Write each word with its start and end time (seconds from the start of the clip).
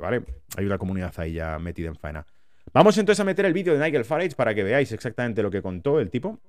¿vale? 0.00 0.24
Hay 0.56 0.66
una 0.66 0.78
comunidad 0.78 1.12
ahí 1.16 1.34
ya 1.34 1.58
metida 1.58 1.88
en 1.88 1.96
faena. 1.96 2.26
Vamos 2.72 2.96
entonces 2.98 3.20
a 3.20 3.24
meter 3.24 3.44
el 3.44 3.52
vídeo 3.52 3.76
de 3.76 3.84
Nigel 3.84 4.04
Farage 4.04 4.34
para 4.34 4.54
que 4.54 4.62
veáis 4.62 4.90
exactamente 4.92 5.42
lo 5.42 5.50
que 5.50 5.62
contó 5.62 6.00
el 6.00 6.10
tipo. 6.10 6.40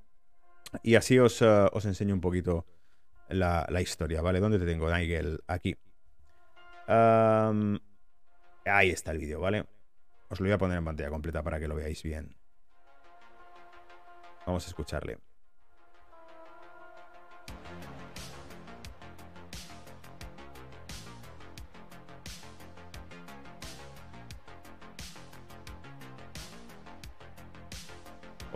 Y 0.84 0.96
así 0.96 1.20
os, 1.20 1.42
eh, 1.42 1.68
os 1.72 1.86
enseño 1.86 2.14
un 2.14 2.22
poquito 2.22 2.66
la, 3.30 3.68
historia, 3.82 4.22
¿vale? 4.22 4.40
¿Dónde 4.40 4.60
te 4.60 4.66
tengo, 4.66 4.92
Nigel? 4.92 5.40
Aquí. 5.48 5.76
ahí 6.88 8.90
está 8.90 9.12
el 9.12 9.20
vídeo, 9.20 9.40
¿vale? 9.40 9.66
Os 10.30 10.40
lo 10.40 10.46
voy 10.46 10.54
a 10.54 10.58
poner 10.58 10.78
en 10.78 10.86
pantalla 10.86 11.10
completa 11.10 11.44
para 11.44 11.60
que 11.60 11.68
lo 11.68 11.76
veáis 11.76 12.02
bien. 12.04 12.36
Vamos 14.46 14.66
a 14.66 14.68
escucharle. 14.68 15.18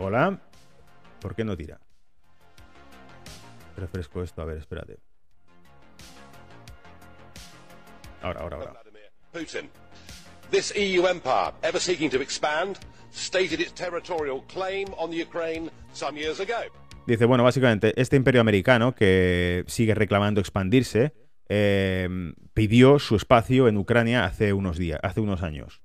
Hola. 0.02 0.40
¿Por 1.20 1.34
qué 1.34 1.44
no 1.44 1.54
tira? 1.54 1.78
Refresco 3.76 4.22
esto, 4.22 4.40
a 4.40 4.46
ver, 4.46 4.56
espérate. 4.56 4.98
Ahora, 8.22 8.40
ahora, 8.40 8.56
ahora. 8.56 8.72
Putin. 9.30 9.68
This 10.50 10.72
EU 10.74 11.06
empire, 11.06 11.52
ever 11.62 11.78
seeking 11.78 12.10
to 12.10 12.22
expand, 12.22 12.78
stated 13.12 13.60
its 13.60 13.74
territorial 13.74 14.42
claim 14.48 14.88
on 14.96 15.10
the 15.10 15.22
Ukraine 15.22 15.70
some 15.92 16.18
years 16.18 16.40
ago. 16.40 16.72
Dice, 17.06 17.26
bueno, 17.26 17.44
básicamente, 17.44 17.92
este 18.00 18.16
imperio 18.16 18.40
americano 18.40 18.94
que 18.94 19.64
sigue 19.66 19.94
reclamando 19.94 20.40
expandirse, 20.40 21.12
eh, 21.50 22.08
pidió 22.54 22.98
su 22.98 23.16
espacio 23.16 23.68
en 23.68 23.76
Ucrania 23.76 24.24
hace 24.24 24.54
unos 24.54 24.78
días, 24.78 24.98
hace 25.02 25.20
unos 25.20 25.42
años. 25.42 25.82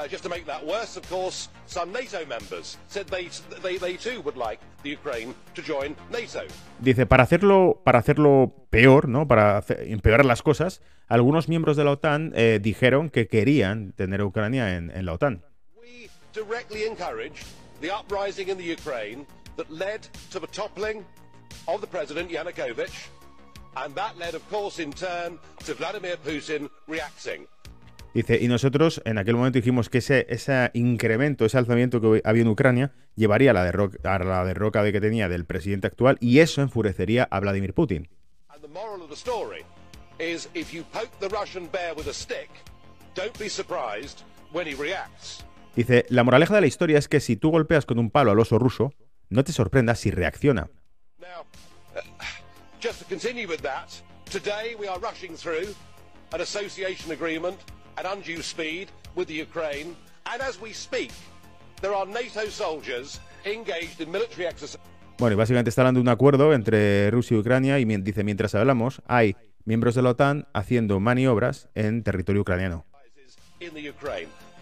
Uh, 0.00 0.08
just 0.08 0.22
to 0.22 0.30
make 0.30 0.46
that 0.46 0.64
worse, 0.64 0.96
of 0.96 1.06
course, 1.10 1.50
some 1.66 1.92
NATO 1.92 2.24
members 2.24 2.78
said 2.88 3.06
they, 3.08 3.28
they, 3.62 3.76
they 3.76 3.98
too 3.98 4.22
would 4.22 4.36
like 4.36 4.58
the 4.82 4.88
Ukraine 4.88 5.34
to 5.54 5.60
join 5.60 5.94
NATO. 6.10 6.40
Dice, 6.78 7.04
para 7.04 7.24
hacerlo, 7.24 7.82
para 7.84 7.98
hacerlo 7.98 8.54
peor, 8.70 9.08
¿no? 9.08 9.28
Para 9.28 9.58
hacer, 9.58 9.84
empeorar 9.90 10.24
las 10.24 10.40
cosas, 10.40 10.80
algunos 11.06 11.50
miembros 11.50 11.76
de 11.76 11.84
la 11.84 11.90
OTAN 11.90 12.32
eh, 12.34 12.60
dijeron 12.62 13.10
que 13.10 13.28
querían 13.28 13.92
tener 13.92 14.22
a 14.22 14.24
Ucrania 14.24 14.74
en, 14.74 14.90
en 14.90 15.04
la 15.04 15.12
OTAN. 15.12 15.42
We 15.78 16.08
directly 16.32 16.86
encouraged 16.86 17.44
the 17.82 17.90
uprising 17.90 18.48
in 18.48 18.56
the 18.56 18.64
Ukraine 18.64 19.26
that 19.58 19.70
led 19.70 20.00
to 20.30 20.40
the 20.40 20.46
toppling 20.46 21.04
of 21.68 21.82
the 21.82 21.86
president 21.86 22.30
Yanukovych, 22.30 23.10
and 23.76 23.94
that 23.96 24.16
led, 24.16 24.34
of 24.34 24.48
course, 24.48 24.78
in 24.82 24.92
turn 24.92 25.38
to 25.66 25.74
Vladimir 25.74 26.16
Putin 26.16 26.70
reacting. 26.88 27.46
Dice, 28.12 28.38
y 28.40 28.48
nosotros 28.48 29.00
en 29.04 29.18
aquel 29.18 29.36
momento 29.36 29.58
dijimos 29.58 29.88
que 29.88 29.98
ese, 29.98 30.26
ese 30.28 30.70
incremento, 30.74 31.44
ese 31.44 31.58
alzamiento 31.58 32.00
que 32.00 32.20
había 32.24 32.42
en 32.42 32.48
Ucrania, 32.48 32.92
llevaría 33.14 33.52
a 33.52 33.54
la, 33.54 33.64
derroca, 33.64 34.14
a 34.14 34.18
la 34.18 34.44
derroca 34.44 34.82
de 34.82 34.92
que 34.92 35.00
tenía 35.00 35.28
del 35.28 35.44
presidente 35.44 35.86
actual 35.86 36.18
y 36.20 36.40
eso 36.40 36.60
enfurecería 36.60 37.28
a 37.30 37.38
Vladimir 37.38 37.72
Putin. 37.72 38.08
Dice, 45.76 46.04
la 46.08 46.24
moraleja 46.24 46.54
de 46.56 46.60
la 46.60 46.66
historia 46.66 46.98
es 46.98 47.06
que 47.06 47.20
si 47.20 47.36
tú 47.36 47.50
golpeas 47.50 47.86
con 47.86 48.00
un 48.00 48.10
palo 48.10 48.32
al 48.32 48.40
oso 48.40 48.58
ruso, 48.58 48.92
no 49.28 49.44
te 49.44 49.52
sorprendas 49.52 50.00
si 50.00 50.10
reacciona. 50.10 50.68
Now, 51.20 51.46
uh, 51.94 52.00
just 52.80 52.98
to 52.98 53.04
continue 53.04 53.46
with 53.46 53.60
that, 53.62 53.88
today 54.24 54.74
we 54.78 54.88
are 54.88 54.98
rushing 54.98 55.36
through 55.36 55.74
an 56.32 56.40
association 56.40 57.12
agreement 57.12 57.56
at 57.96 58.06
undue 58.06 58.42
speed 58.42 58.88
with 59.14 59.26
the 59.26 59.34
Ukraine, 59.34 59.94
and 60.26 60.42
as 60.42 60.60
we 60.60 60.72
speak, 60.72 61.10
there 61.80 61.94
are 61.94 62.06
NATO 62.06 62.48
soldiers 62.50 63.20
engaged 63.44 64.00
in 64.00 64.10
military 64.10 64.46
exercises. 64.46 64.80
Bueno, 65.18 65.34
y 65.34 65.36
básicamente 65.36 65.68
está 65.68 65.82
hablando 65.82 65.98
de 65.98 66.02
un 66.02 66.08
acuerdo 66.08 66.54
entre 66.54 67.10
Rusia 67.10 67.36
y 67.36 67.40
Ucrania 67.40 67.78
y 67.78 67.84
dice, 67.84 68.24
mientras 68.24 68.54
hablamos, 68.54 69.02
hay 69.06 69.36
miembros 69.66 69.94
de 69.94 70.02
la 70.02 70.10
OTAN 70.10 70.48
haciendo 70.54 70.98
maniobras 70.98 71.68
en 71.74 72.02
territorio 72.02 72.40
ucraniano. 72.42 72.86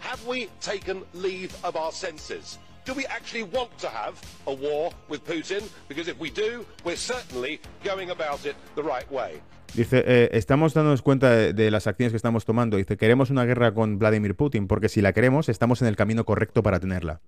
Have 0.01 0.25
we 0.27 0.49
taken 0.59 1.03
leave 1.13 1.51
of 1.63 1.75
our 1.75 1.91
senses? 1.91 2.59
Do 2.89 2.95
we 2.95 3.05
actually 3.05 3.43
want 3.43 3.69
to 3.81 3.87
have 3.87 4.15
a 4.47 4.51
war 4.51 4.91
with 5.09 5.23
Putin? 5.23 5.61
Because 5.87 6.09
if 6.09 6.19
we 6.19 6.31
do, 6.31 6.65
we're 6.83 6.97
certainly 6.97 7.59
going 7.83 8.09
about 8.09 8.47
it 8.47 8.55
the 8.73 8.81
right 8.81 9.07
way. 9.11 9.43
Dice, 9.75 10.03
eh, 10.07 10.29
estamos 10.33 10.73
dándonos 10.73 11.03
cuenta 11.03 11.29
de, 11.29 11.69
las 11.69 11.85
acciones 11.85 12.11
que 12.11 12.17
estamos 12.17 12.45
tomando. 12.45 12.77
Dice, 12.77 12.97
queremos 12.97 13.29
una 13.29 13.45
guerra 13.45 13.75
con 13.75 13.99
Vladimir 13.99 14.33
Putin, 14.35 14.67
porque 14.67 14.89
si 14.89 15.01
la 15.01 15.13
queremos, 15.13 15.49
estamos 15.49 15.83
en 15.83 15.87
el 15.87 15.95
camino 15.95 16.25
correcto 16.25 16.63
para 16.63 16.79
tenerla. 16.79 17.21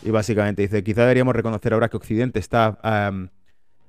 Y 0.00 0.10
básicamente 0.10 0.62
dice, 0.62 0.84
quizá 0.84 1.00
deberíamos 1.00 1.34
reconocer 1.34 1.72
ahora 1.72 1.88
que 1.88 1.96
Occidente 1.96 2.38
está 2.38 2.78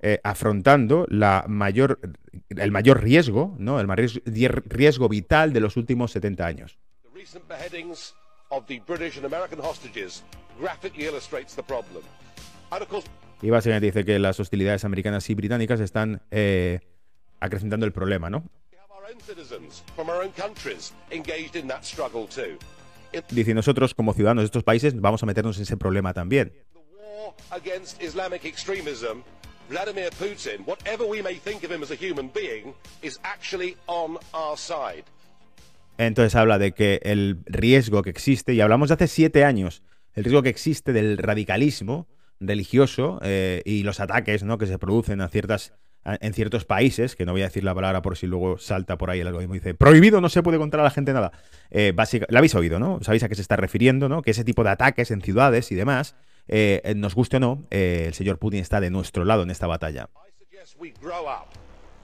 eh, 0.07 0.19
afrontando 0.23 1.07
la 1.09 1.45
mayor, 1.47 1.99
el 2.49 2.71
mayor 2.71 3.01
riesgo, 3.01 3.55
¿no? 3.57 3.79
el 3.79 3.88
mayor 3.88 4.11
riesgo 4.67 5.09
vital 5.09 5.51
de 5.51 5.59
los 5.59 5.77
últimos 5.77 6.11
70 6.11 6.45
años. 6.45 6.77
y 13.41 13.49
básicamente 13.49 13.88
dice 13.88 14.05
que 14.05 14.19
las 14.19 14.39
hostilidades 14.39 14.85
americanas 14.85 15.27
y 15.31 15.33
británicas 15.33 15.79
están 15.79 16.22
eh, 16.29 16.81
acrecentando 17.39 17.87
el 17.87 17.91
problema, 17.91 18.29
¿no? 18.29 18.43
Dice, 23.31 23.55
nosotros 23.55 23.95
como 23.95 24.13
ciudadanos 24.13 24.43
de 24.43 24.45
estos 24.45 24.63
países 24.63 25.01
vamos 25.01 25.23
a 25.23 25.25
meternos 25.25 25.57
en 25.57 25.63
ese 25.63 25.77
problema 25.77 26.13
también. 26.13 26.53
Vladimir 29.69 30.09
Putin, 30.19 30.65
whatever 30.65 31.07
we 31.07 31.21
may 31.21 31.35
think 31.35 31.63
of 31.63 31.71
him 31.71 31.81
as 31.83 31.91
a 31.91 31.95
human 31.95 32.29
being, 32.33 32.73
is 33.01 33.19
actually 33.23 33.75
on 33.87 34.17
our 34.33 34.57
side. 34.57 35.03
Entonces 35.97 36.35
habla 36.35 36.57
de 36.57 36.73
que 36.73 36.99
el 37.03 37.39
riesgo 37.45 38.03
que 38.03 38.09
existe, 38.09 38.53
y 38.53 38.61
hablamos 38.61 38.89
de 38.89 38.95
hace 38.95 39.07
siete 39.07 39.45
años, 39.45 39.81
el 40.13 40.23
riesgo 40.23 40.43
que 40.43 40.49
existe 40.49 40.93
del 40.93 41.17
radicalismo 41.17 42.07
religioso 42.39 43.19
eh, 43.23 43.61
y 43.65 43.83
los 43.83 43.99
ataques 43.99 44.43
¿no? 44.43 44.57
que 44.57 44.67
se 44.67 44.77
producen 44.77 45.21
a 45.21 45.29
ciertas, 45.29 45.73
en 46.03 46.33
ciertos 46.33 46.65
países, 46.65 47.15
que 47.15 47.25
no 47.25 47.31
voy 47.31 47.41
a 47.41 47.45
decir 47.45 47.63
la 47.63 47.73
palabra 47.73 48.01
por 48.01 48.17
si 48.17 48.27
luego 48.27 48.57
salta 48.57 48.97
por 48.97 49.09
ahí 49.09 49.21
el 49.21 49.27
algoritmo 49.27 49.55
y 49.55 49.59
dice, 49.59 49.73
prohibido, 49.73 50.19
no 50.19 50.29
se 50.29 50.43
puede 50.43 50.57
contar 50.57 50.81
a 50.81 50.83
la 50.83 50.91
gente 50.91 51.13
nada. 51.13 51.31
Eh, 51.71 51.93
habéis 52.35 52.55
oído, 52.55 52.77
¿no? 52.77 52.99
Sabéis 53.01 53.23
a 53.23 53.29
qué 53.29 53.35
se 53.35 53.41
está 53.41 53.55
refiriendo, 53.55 54.09
¿no? 54.09 54.21
Que 54.21 54.31
ese 54.31 54.43
tipo 54.43 54.63
de 54.63 54.71
ataques 54.71 55.11
en 55.11 55.21
ciudades 55.21 55.71
y 55.71 55.75
demás, 55.75 56.15
eh, 56.47 56.94
nos 56.95 57.16
guste 57.16 57.38
o 57.38 57.39
no, 57.39 57.66
eh, 57.72 58.06
el 58.07 58.13
señor 58.13 58.38
Putin 58.39 58.59
está 58.59 58.79
de 58.79 58.89
nuestro 58.89 59.25
lado 59.25 59.44
en 59.44 59.51
esta 59.51 59.67
batalla. 59.67 60.09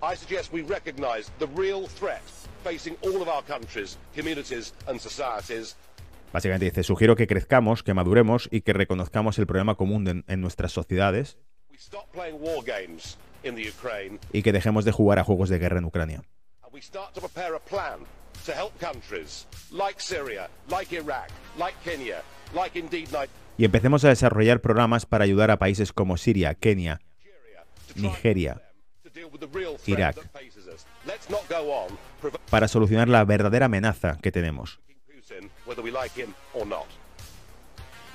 I 0.04 0.16
suggest 0.16 0.52
we 0.52 0.64
recognize 0.64 1.32
the 1.38 1.48
real 1.56 1.88
threat 1.88 2.24
facing 2.64 2.98
all 3.04 3.22
of 3.22 3.28
our 3.28 3.44
countries, 3.44 4.00
communities 4.16 4.74
and 4.88 5.00
societies. 5.00 5.76
Básicamente 6.34 6.66
dice, 6.66 6.84
sugiero 6.84 7.16
que 7.16 7.28
crezcamos, 7.28 7.84
que 7.84 7.94
maduremos 7.94 8.48
y 8.52 8.62
que 8.62 8.74
reconozcamos 8.74 9.38
el 9.38 9.46
problema 9.46 9.76
común 9.76 10.24
en 10.26 10.42
nuestras 10.42 10.72
sociedades 10.72 11.38
y 14.32 14.42
que 14.42 14.52
dejemos 14.52 14.86
de 14.86 14.92
jugar 14.92 15.20
a 15.20 15.24
juegos 15.24 15.50
de 15.50 15.60
guerra 15.60 15.80
en 15.80 15.86
Ucrania. 15.86 16.24
Y 23.58 23.66
empecemos 23.66 24.04
a 24.06 24.10
desarrollar 24.10 24.62
programas 24.62 25.06
para 25.06 25.24
ayudar 25.24 25.52
a 25.52 25.60
países 25.60 25.94
como 25.94 26.18
Siria, 26.18 26.56
Kenia, 26.56 27.02
Nigeria, 27.96 28.62
Irak, 29.86 30.18
para 32.50 32.68
solucionar 32.68 33.10
la 33.10 33.24
verdadera 33.26 33.66
amenaza 33.66 34.18
que 34.22 34.32
tenemos. 34.32 34.80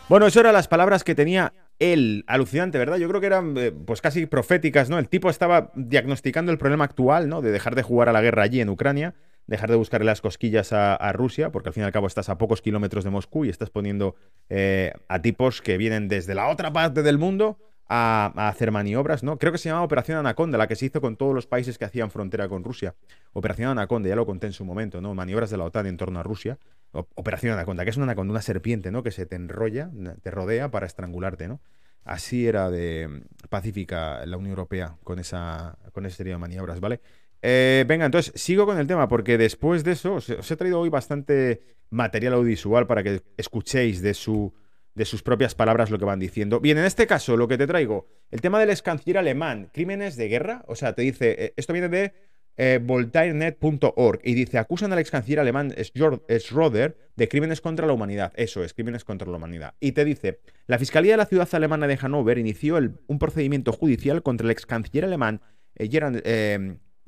Bueno, 0.09 0.27
eso 0.27 0.41
eran 0.41 0.53
las 0.53 0.69
palabras 0.69 1.03
que 1.05 1.15
tenía 1.15 1.53
él. 1.79 2.25
Alucinante, 2.27 2.79
¿verdad? 2.79 2.97
Yo 2.97 3.09
creo 3.09 3.21
que 3.21 3.27
eran 3.27 3.57
eh, 3.57 3.73
pues 3.73 4.01
casi 4.01 4.27
proféticas, 4.27 4.89
¿no? 4.89 4.99
El 4.99 5.09
tipo 5.09 5.31
estaba 5.31 5.73
diagnosticando 5.75 6.53
el 6.53 6.59
problema 6.59 6.85
actual, 6.85 7.29
¿no? 7.29 7.43
De 7.43 7.51
dejar 7.51 7.75
de 7.75 7.83
jugar 7.83 8.09
a 8.09 8.13
la 8.13 8.23
guerra 8.23 8.45
allí 8.45 8.61
en 8.61 8.69
Ucrania, 8.69 9.15
dejar 9.47 9.71
de 9.71 9.77
buscarle 9.77 10.07
las 10.07 10.21
cosquillas 10.21 10.73
a, 10.73 11.13
Rusia, 11.13 11.51
porque 11.51 11.69
al 11.69 11.73
fin 11.73 11.83
y 11.83 11.87
al 11.87 11.93
cabo 11.93 12.07
estás 12.07 12.29
a 12.29 12.39
pocos 12.39 12.63
kilómetros 12.63 13.05
de 13.05 13.11
Moscú 13.11 13.45
y 13.45 13.49
estás 13.49 13.71
poniendo 13.71 14.17
eh, 14.49 14.93
a 15.09 15.23
tipos 15.23 15.63
que 15.63 15.77
vienen 15.77 16.09
desde 16.09 16.35
la 16.35 16.49
otra 16.49 16.73
parte 16.73 17.03
del 17.03 17.19
mundo 17.19 17.59
a, 17.89 18.49
hacer 18.49 18.73
maniobras, 18.73 19.23
¿no? 19.23 19.39
Creo 19.39 19.53
que 19.53 19.59
se 19.59 19.69
llama 19.69 19.83
Operación 19.83 20.19
Anaconda, 20.19 20.59
la 20.59 20.67
que 20.67 20.77
se 20.77 20.87
hizo 20.87 21.01
con 21.01 21.17
todos 21.17 21.35
los 21.35 21.47
países 21.47 21.79
que 21.79 21.85
hacían 21.85 22.11
frontera 22.11 22.49
con 22.49 22.65
Rusia. 22.65 22.95
Operación 23.33 23.71
Anaconda, 23.71 24.09
ya 24.09 24.17
lo 24.17 24.27
conté 24.27 24.49
en 24.49 24.53
su 24.53 24.65
momento, 24.65 25.01
¿no? 25.01 25.15
Maniobras 25.15 25.51
de 25.51 25.57
la 25.57 25.65
OTAN 25.65 25.87
en 25.87 25.97
torno 25.97 26.19
a 26.19 26.23
Rusia. 26.23 26.59
Operación 26.93 27.53
Anaconda, 27.53 27.85
que 27.85 27.91
es 27.91 27.97
una 27.97 28.05
anaconda, 28.05 28.33
una 28.33 28.43
serpiente, 28.43 28.91
¿no? 28.91 29.03
Que 29.03 29.11
se 29.11 29.27
te 29.27 29.37
enrolla, 29.37 29.91
te 30.23 30.31
rodea 30.31 30.71
para 30.71 30.87
estrangularte, 30.87 31.47
¿no? 31.47 31.61
Así 32.05 32.47
era 32.47 32.71
de 32.71 33.25
pacífica 33.49 34.25
la 34.27 34.37
Unión 34.37 34.51
Europea 34.51 34.97
con, 35.03 35.19
esa, 35.19 35.77
con 35.93 36.07
ese 36.07 36.19
serie 36.19 36.33
de 36.33 36.39
maniobras, 36.39 36.79
¿vale? 36.79 37.01
Eh, 37.43 37.85
venga, 37.87 38.07
entonces 38.07 38.33
sigo 38.41 38.67
con 38.67 38.79
el 38.79 38.87
tema, 38.87 39.09
porque 39.09 39.39
después 39.39 39.85
de 39.85 39.93
eso 39.93 40.15
os, 40.15 40.29
he 40.29 40.57
traído 40.57 40.81
hoy 40.81 40.89
bastante 40.89 41.63
material 41.91 42.35
audiovisual 42.35 42.87
para 42.87 43.03
que 43.03 43.23
escuchéis 43.37 44.03
de, 44.03 44.15
su, 44.15 44.53
de 44.95 45.05
sus 45.05 45.23
propias 45.23 45.55
palabras 45.55 45.91
lo 45.91 45.99
que 45.99 46.05
van 46.05 46.19
diciendo. 46.19 46.61
Bien, 46.61 46.79
en 46.79 46.85
este 46.85 47.07
caso, 47.07 47.37
lo 47.37 47.47
que 47.49 47.59
te 47.59 47.67
traigo, 47.67 48.09
el 48.31 48.41
tema 48.41 48.59
del 48.59 48.71
ex 48.71 48.83
canciller 48.83 49.19
alemán, 49.19 49.71
crímenes 49.73 50.17
de 50.17 50.29
guerra, 50.29 50.65
o 50.67 50.75
sea, 50.75 50.95
te 50.95 51.03
dice, 51.03 51.37
eh, 51.39 51.55
esto 51.57 51.73
viene 51.73 51.89
de 51.89 52.15
eh, 52.57 52.81
voltairenet.org 52.83 54.21
y 54.25 54.35
dice, 54.35 54.59
acusan 54.59 54.93
al 54.93 54.99
ex 54.99 55.11
canciller 55.11 55.41
alemán 55.41 55.75
Schroeder 55.79 56.97
de 57.15 57.29
crímenes 57.29 57.61
contra 57.61 57.87
la 57.87 57.93
humanidad. 57.93 58.33
Eso 58.35 58.65
es, 58.65 58.75
crímenes 58.75 59.05
contra 59.05 59.31
la 59.31 59.37
humanidad. 59.37 59.75
Y 59.79 59.93
te 59.93 60.05
dice, 60.05 60.41
la 60.67 60.79
Fiscalía 60.79 61.13
de 61.13 61.19
la 61.19 61.27
ciudad 61.27 61.49
alemana 61.53 61.87
de 61.87 61.97
Hannover 61.99 62.39
inició 62.39 62.79
un 63.07 63.19
procedimiento 63.19 63.73
judicial 63.73 64.23
contra 64.23 64.47
el 64.47 64.51
ex 64.51 64.67
canciller 64.67 65.05
alemán 65.05 65.43
Gerard, 65.79 66.23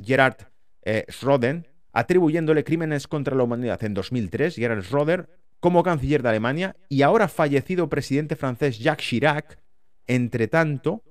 Gerard 0.02 0.36
eh, 0.82 1.04
Schroeder, 1.10 1.70
atribuyéndole 1.92 2.64
crímenes 2.64 3.08
contra 3.08 3.36
la 3.36 3.42
humanidad 3.42 3.82
en 3.84 3.94
2003, 3.94 4.56
Gerard 4.56 4.82
Schroeder, 4.82 5.28
como 5.60 5.82
canciller 5.82 6.22
de 6.22 6.28
Alemania, 6.28 6.76
y 6.88 7.02
ahora 7.02 7.28
fallecido 7.28 7.88
presidente 7.88 8.36
francés 8.36 8.78
Jacques 8.78 9.06
Chirac, 9.06 9.58
entre 10.06 10.48
tanto, 10.48 11.02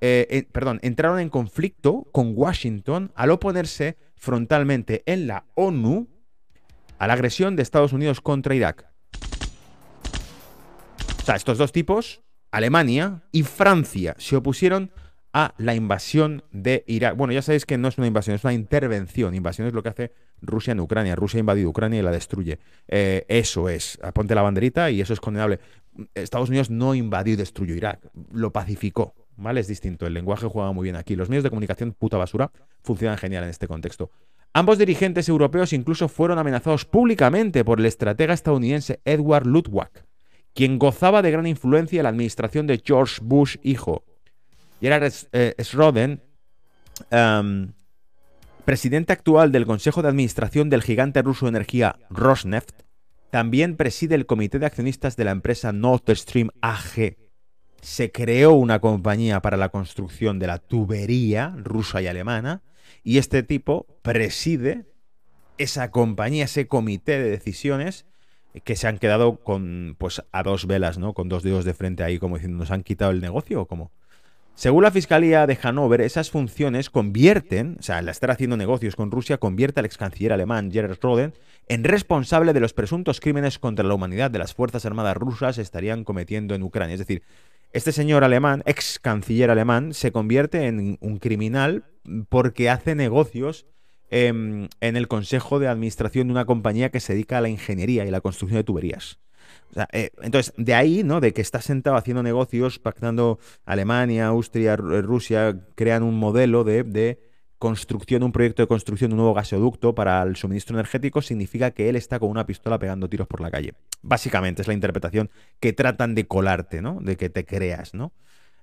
eh, 0.00 0.46
perdón, 0.52 0.78
entraron 0.82 1.18
en 1.18 1.28
conflicto 1.28 2.08
con 2.12 2.32
Washington 2.34 3.12
al 3.14 3.30
oponerse 3.30 3.96
frontalmente 4.14 5.02
en 5.06 5.26
la 5.26 5.44
ONU 5.54 6.08
a 6.98 7.06
la 7.06 7.14
agresión 7.14 7.56
de 7.56 7.62
Estados 7.62 7.92
Unidos 7.92 8.20
contra 8.20 8.54
Irak. 8.54 8.86
O 11.18 11.22
sea, 11.24 11.36
estos 11.36 11.58
dos 11.58 11.72
tipos, 11.72 12.22
Alemania 12.50 13.22
y 13.32 13.42
Francia, 13.42 14.14
se 14.18 14.36
opusieron 14.36 14.92
a 15.32 15.54
la 15.58 15.74
invasión 15.74 16.42
de 16.52 16.84
Irak. 16.86 17.16
Bueno, 17.16 17.32
ya 17.32 17.42
sabéis 17.42 17.66
que 17.66 17.78
no 17.78 17.88
es 17.88 17.98
una 17.98 18.06
invasión, 18.06 18.34
es 18.36 18.44
una 18.44 18.52
intervención. 18.52 19.34
Invasión 19.34 19.68
es 19.68 19.74
lo 19.74 19.82
que 19.82 19.88
hace 19.88 20.12
Rusia 20.40 20.72
en 20.72 20.80
Ucrania. 20.80 21.14
Rusia 21.16 21.38
ha 21.38 21.40
invadido 21.40 21.70
Ucrania 21.70 22.00
y 22.00 22.02
la 22.02 22.10
destruye. 22.10 22.58
Eh, 22.88 23.24
eso 23.28 23.68
es. 23.68 23.98
Ponte 24.12 24.34
la 24.34 24.42
banderita 24.42 24.90
y 24.90 25.00
eso 25.00 25.12
es 25.12 25.20
condenable. 25.20 25.60
Estados 26.14 26.48
Unidos 26.48 26.70
no 26.70 26.94
invadió 26.94 27.34
y 27.34 27.36
destruyó 27.36 27.74
Irak. 27.74 28.00
Lo 28.32 28.52
pacificó. 28.52 29.14
¿Vale? 29.36 29.60
Es 29.60 29.68
distinto. 29.68 30.06
El 30.06 30.14
lenguaje 30.14 30.46
juega 30.46 30.72
muy 30.72 30.84
bien 30.84 30.96
aquí. 30.96 31.16
Los 31.16 31.30
medios 31.30 31.44
de 31.44 31.50
comunicación, 31.50 31.92
puta 31.92 32.18
basura, 32.18 32.50
funcionan 32.82 33.16
genial 33.16 33.44
en 33.44 33.50
este 33.50 33.66
contexto. 33.66 34.10
Ambos 34.52 34.78
dirigentes 34.78 35.28
europeos 35.28 35.72
incluso 35.72 36.08
fueron 36.08 36.38
amenazados 36.38 36.84
públicamente 36.84 37.64
por 37.64 37.78
el 37.78 37.86
estratega 37.86 38.34
estadounidense 38.34 39.00
Edward 39.04 39.46
Lutwak, 39.46 40.04
quien 40.54 40.78
gozaba 40.78 41.22
de 41.22 41.30
gran 41.30 41.46
influencia 41.46 42.00
en 42.00 42.02
la 42.02 42.08
administración 42.08 42.66
de 42.66 42.82
George 42.84 43.20
Bush 43.22 43.56
hijo. 43.62 44.04
Gerard 44.80 45.12
eh, 45.32 45.54
Schroden, 45.62 46.22
em, 47.10 47.72
presidente 48.64 49.12
actual 49.12 49.52
del 49.52 49.66
Consejo 49.66 50.02
de 50.02 50.08
Administración 50.08 50.70
del 50.70 50.82
gigante 50.82 51.22
ruso 51.22 51.46
de 51.46 51.50
energía 51.50 51.96
Rosneft, 52.08 52.82
también 53.30 53.76
preside 53.76 54.14
el 54.14 54.26
comité 54.26 54.58
de 54.58 54.66
accionistas 54.66 55.16
de 55.16 55.24
la 55.24 55.30
empresa 55.30 55.72
Nord 55.72 56.02
Stream 56.16 56.50
AG. 56.60 57.16
Se 57.80 58.10
creó 58.10 58.52
una 58.52 58.80
compañía 58.80 59.40
para 59.40 59.56
la 59.56 59.70
construcción 59.70 60.38
de 60.38 60.46
la 60.46 60.58
tubería 60.58 61.54
rusa 61.56 62.02
y 62.02 62.08
alemana 62.08 62.62
y 63.02 63.18
este 63.18 63.42
tipo 63.42 63.86
preside 64.02 64.86
esa 65.58 65.90
compañía, 65.90 66.44
ese 66.44 66.66
comité 66.66 67.18
de 67.18 67.30
decisiones 67.30 68.06
que 68.64 68.76
se 68.76 68.88
han 68.88 68.98
quedado 68.98 69.36
con 69.36 69.94
pues 69.98 70.22
a 70.32 70.42
dos 70.42 70.66
velas, 70.66 70.98
¿no? 70.98 71.14
Con 71.14 71.28
dos 71.28 71.42
dedos 71.42 71.64
de 71.64 71.74
frente 71.74 72.02
ahí 72.02 72.18
como 72.18 72.36
diciendo, 72.36 72.58
¿nos 72.58 72.70
han 72.70 72.82
quitado 72.82 73.12
el 73.12 73.20
negocio 73.20 73.62
o 73.62 73.66
cómo? 73.66 73.92
Según 74.54 74.82
la 74.82 74.90
Fiscalía 74.90 75.46
de 75.46 75.56
Hannover, 75.56 76.02
esas 76.02 76.30
funciones 76.30 76.90
convierten, 76.90 77.76
o 77.80 77.82
sea, 77.82 77.98
al 77.98 78.08
estar 78.10 78.30
haciendo 78.30 78.58
negocios 78.58 78.94
con 78.94 79.10
Rusia, 79.10 79.38
convierte 79.38 79.80
al 79.80 79.86
ex 79.86 79.96
canciller 79.96 80.34
alemán 80.34 80.70
Gerhard 80.70 80.98
Roden 81.00 81.32
en 81.66 81.84
responsable 81.84 82.52
de 82.52 82.60
los 82.60 82.74
presuntos 82.74 83.20
crímenes 83.20 83.58
contra 83.58 83.86
la 83.86 83.94
humanidad 83.94 84.30
de 84.30 84.38
las 84.38 84.52
Fuerzas 84.52 84.84
Armadas 84.84 85.16
rusas 85.16 85.56
estarían 85.56 86.04
cometiendo 86.04 86.54
en 86.54 86.62
Ucrania. 86.62 86.94
Es 86.94 87.00
decir, 87.00 87.22
este 87.72 87.92
señor 87.92 88.22
alemán, 88.24 88.62
ex 88.66 88.98
canciller 88.98 89.50
alemán, 89.50 89.94
se 89.94 90.12
convierte 90.12 90.66
en 90.66 90.98
un 91.00 91.18
criminal 91.18 91.84
porque 92.28 92.68
hace 92.68 92.94
negocios 92.94 93.66
en 94.10 94.68
el 94.80 95.06
consejo 95.06 95.60
de 95.60 95.68
administración 95.68 96.26
de 96.26 96.32
una 96.32 96.44
compañía 96.44 96.90
que 96.90 96.98
se 96.98 97.12
dedica 97.12 97.38
a 97.38 97.40
la 97.40 97.48
ingeniería 97.48 98.04
y 98.04 98.10
la 98.10 98.20
construcción 98.20 98.58
de 98.58 98.64
tuberías. 98.64 99.20
Eh, 99.92 100.10
entonces, 100.22 100.52
de 100.56 100.74
ahí, 100.74 101.02
¿no? 101.04 101.20
De 101.20 101.32
que 101.32 101.40
está 101.40 101.60
sentado 101.60 101.96
haciendo 101.96 102.22
negocios, 102.22 102.78
pactando 102.78 103.38
Alemania, 103.64 104.26
Austria, 104.28 104.76
Rusia, 104.76 105.60
crean 105.74 106.02
un 106.02 106.18
modelo 106.18 106.64
de, 106.64 107.20
construcción, 107.58 108.22
un 108.22 108.32
proyecto 108.32 108.62
de 108.62 108.68
construcción 108.68 109.10
de 109.10 109.14
un 109.14 109.18
nuevo 109.18 109.34
gasoducto 109.34 109.94
para 109.94 110.22
el 110.22 110.36
suministro 110.36 110.76
energético, 110.76 111.20
significa 111.20 111.70
que 111.72 111.88
él 111.88 111.96
está 111.96 112.18
con 112.18 112.30
una 112.30 112.46
pistola 112.46 112.78
pegando 112.78 113.08
tiros 113.08 113.28
por 113.28 113.40
la 113.40 113.50
calle. 113.50 113.74
Básicamente 114.02 114.62
es 114.62 114.68
la 114.68 114.74
interpretación 114.74 115.30
que 115.60 115.72
tratan 115.72 116.14
de 116.14 116.26
colarte, 116.26 116.80
¿no? 116.80 116.98
De 117.00 117.16
que 117.16 117.28
te 117.28 117.44
creas, 117.44 117.92
¿no? 117.92 118.12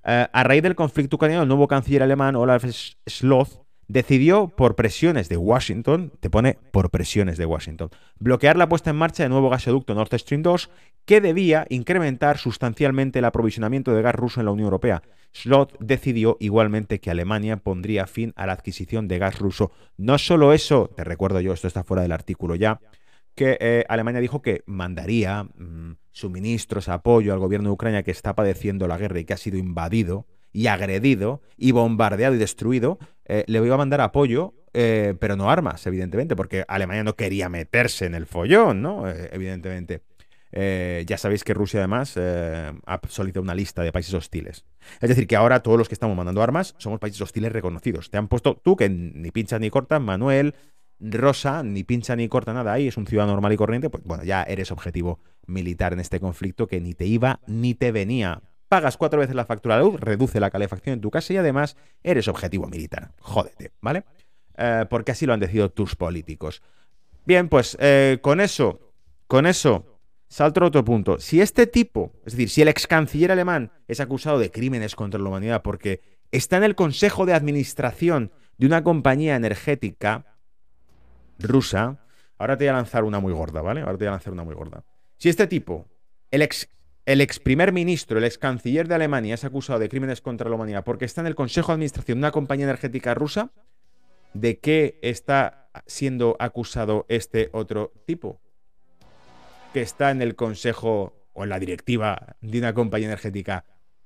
Eh, 0.03 0.27
a 0.31 0.44
raíz 0.44 0.63
del 0.63 0.75
conflicto 0.75 1.18
ucraniano, 1.18 1.44
el 1.44 1.47
nuevo 1.47 1.68
canciller 1.68 2.03
alemán 2.03 2.35
Olaf 2.35 2.65
Sloth 3.06 3.66
decidió, 3.87 4.49
por 4.49 4.75
presiones 4.75 5.29
de 5.29 5.37
Washington, 5.37 6.11
te 6.19 6.29
pone 6.29 6.57
por 6.71 6.89
presiones 6.89 7.37
de 7.37 7.45
Washington, 7.45 7.89
bloquear 8.19 8.57
la 8.57 8.69
puesta 8.69 8.89
en 8.89 8.97
marcha 8.97 9.23
del 9.23 9.31
nuevo 9.31 9.49
gasoducto 9.49 9.93
Nord 9.93 10.17
Stream 10.17 10.41
2, 10.41 10.69
que 11.05 11.21
debía 11.21 11.65
incrementar 11.69 12.37
sustancialmente 12.37 13.19
el 13.19 13.25
aprovisionamiento 13.25 13.93
de 13.93 14.01
gas 14.01 14.15
ruso 14.15 14.41
en 14.41 14.45
la 14.45 14.51
Unión 14.51 14.65
Europea. 14.65 15.01
Slot 15.31 15.77
decidió 15.79 16.37
igualmente 16.39 16.99
que 16.99 17.11
Alemania 17.11 17.57
pondría 17.57 18.07
fin 18.07 18.33
a 18.35 18.45
la 18.45 18.53
adquisición 18.53 19.07
de 19.07 19.19
gas 19.19 19.39
ruso. 19.39 19.71
No 19.95 20.17
solo 20.17 20.53
eso, 20.53 20.89
te 20.95 21.03
recuerdo 21.03 21.39
yo, 21.39 21.53
esto 21.53 21.67
está 21.67 21.83
fuera 21.83 22.03
del 22.03 22.11
artículo 22.11 22.55
ya, 22.55 22.81
que 23.35 23.57
eh, 23.61 23.85
Alemania 23.87 24.19
dijo 24.19 24.41
que 24.41 24.63
mandaría 24.65 25.43
mm, 25.43 25.97
suministros, 26.11 26.89
apoyo 26.89 27.33
al 27.33 27.39
gobierno 27.39 27.69
de 27.69 27.73
Ucrania 27.73 28.03
que 28.03 28.11
está 28.11 28.35
padeciendo 28.35 28.87
la 28.87 28.97
guerra 28.97 29.19
y 29.19 29.25
que 29.25 29.33
ha 29.33 29.37
sido 29.37 29.57
invadido 29.57 30.25
y 30.57 30.65
agredido 30.65 31.44
y 31.56 31.71
bombardeado 31.71 32.33
y 32.33 32.39
destruido, 32.39 32.98
eh, 33.25 33.44
le 33.45 33.63
iba 33.63 33.75
a 33.75 33.77
mandar 33.77 34.01
apoyo, 34.01 34.56
eh, 34.73 35.14
pero 35.19 35.35
no 35.35 35.52
armas, 35.52 35.85
evidentemente, 35.85 36.35
porque 36.35 36.66
Alemania 36.68 37.04
no 37.04 37.16
quería 37.16 37.47
meterse 37.47 38.07
en 38.07 38.16
el 38.16 38.26
follón, 38.26 38.81
¿no? 38.81 39.07
Eh, 39.07 39.30
evidentemente. 39.33 40.02
ya 40.52 41.18
sabéis 41.19 41.44
que 41.44 41.54
Rusia 41.54 41.81
además 41.81 42.18
ha 42.18 42.99
solicitado 43.07 43.44
una 43.44 43.54
lista 43.54 43.83
de 43.83 43.92
países 43.92 44.16
hostiles. 44.16 44.66
Es 44.99 45.09
decir, 45.09 45.28
que 45.28 45.35
ahora 45.35 45.59
todos 45.59 45.78
los 45.78 45.87
que 45.87 45.94
estamos 45.94 46.18
mandando 46.18 46.42
armas 46.42 46.73
somos 46.80 46.99
países 46.99 47.21
hostiles 47.21 47.52
reconocidos. 47.52 48.09
Te 48.09 48.18
han 48.18 48.28
puesto 48.28 48.56
tú 48.56 48.76
que 48.76 48.90
ni 48.90 49.30
pinchas 49.30 49.59
ni 49.59 49.69
cortas, 49.69 50.02
Manuel, 50.02 50.56
Rosa, 50.99 51.61
ni 51.61 51.83
pincha 51.83 52.16
ni 52.16 52.28
corta 52.30 52.54
nada 52.54 52.73
ahí, 52.73 52.87
es 52.87 52.97
un 52.97 53.06
ciudadano 53.06 53.33
normal 53.33 53.54
y 53.54 53.57
corriente, 53.57 53.92
pues 53.92 54.04
bueno, 54.04 54.23
ya 54.23 54.42
eres 54.42 54.71
objetivo 54.71 55.19
militar 55.45 55.94
en 55.94 55.99
este 55.99 56.19
conflicto 56.19 56.66
que 56.66 56.81
ni 56.81 56.95
te 56.95 57.06
iba 57.06 57.42
ni 57.45 57.76
te 57.76 57.92
venía 57.92 58.42
pagas 58.68 58.97
cuatro 58.97 59.19
veces 59.19 59.36
la 59.36 59.45
factura 59.45 59.78
de 59.78 59.83
luz, 59.83 60.00
reduce 60.00 60.40
la 60.40 60.50
calefacción 60.50 60.94
en 60.94 61.02
tu 61.02 61.09
casa 61.09 61.33
y 61.33 61.38
además 61.38 61.78
eres 62.04 62.28
objetivo 62.28 62.68
militar. 62.68 63.12
Jódete, 63.19 63.71
¿vale? 63.81 64.04
Eh, 64.57 64.86
porque 64.90 65.12
así 65.12 65.26
lo 65.26 65.33
han 65.33 65.40
decidido 65.40 65.69
tus 65.69 65.95
políticos. 65.95 66.62
Bien, 67.26 67.50
pues 67.50 67.78
eh, 67.80 68.19
con 68.21 68.40
eso, 68.40 68.80
con 69.28 69.45
eso, 69.45 70.00
salto 70.28 70.64
a 70.64 70.68
otro 70.68 70.83
punto. 70.83 71.19
Si 71.19 71.42
este 71.42 71.68
tipo, 71.68 72.14
es 72.26 72.33
decir, 72.33 72.50
si 72.50 72.62
el 72.62 72.68
ex 72.68 72.88
canciller 72.88 73.31
alemán 73.31 73.71
es 73.88 74.00
acusado 74.00 74.40
de 74.40 74.52
crímenes 74.52 74.95
contra 74.95 75.19
la 75.19 75.30
humanidad 75.30 75.62
porque 75.62 76.02
está 76.31 76.57
en 76.57 76.64
el 76.64 76.76
consejo 76.76 77.26
de 77.26 77.33
administración 77.33 78.31
de 78.57 78.66
una 78.66 78.83
compañía 78.83 79.36
energética 79.36 80.26
rusa, 81.40 82.00
ahora 82.38 82.57
te 82.57 82.66
voy 82.66 82.69
a 82.69 82.74
lanzar 82.74 83.04
una 83.04 83.19
muy 83.19 83.33
gorda, 83.33 83.62
¿vale? 83.62 83.81
Ahora 83.81 83.94
te 83.94 84.06
voy 84.06 84.07
a 84.07 84.12
lanzar 84.12 84.33
una 84.33 84.44
muy 84.44 84.56
gorda. 84.56 84.83
Si 85.18 85.30
este 85.30 85.47
tipo, 85.47 85.88
el 86.31 86.42
ex 86.42 86.69
el 87.07 87.21
ex 87.21 87.40
primer 87.40 87.71
ministro, 87.71 88.18
el 88.18 88.26
ex 88.26 88.37
canciller 88.37 88.90
de 88.90 88.95
Alemania 88.95 89.35
es 89.35 89.45
acusado 89.45 89.80
de 89.80 89.87
crímenes 89.87 90.19
contra 90.19 90.49
la 90.49 90.56
humanidad 90.57 90.83
porque 90.83 91.06
está 91.06 91.21
en 91.21 91.28
el 91.28 91.35
consejo 91.35 91.69
de 91.69 91.76
administración 91.76 92.18
de 92.18 92.19
una 92.19 92.31
compañía 92.31 92.66
energética 92.66 93.14
rusa. 93.14 93.54
¿De 94.33 94.59
qué 94.59 94.99
está 95.02 95.69
siendo 95.85 96.35
acusado 96.37 97.06
este 97.07 97.49
otro 97.54 97.94
tipo? 98.06 98.42
Que 99.73 99.81
está 99.81 100.11
en 100.11 100.21
el 100.21 100.35
consejo 100.35 101.26
o 101.31 101.45
en 101.45 101.49
la 101.49 101.59
directiva 101.59 102.35
de 102.42 102.59
una 102.59 102.73
compañía 102.73 103.07
energética 103.07 103.64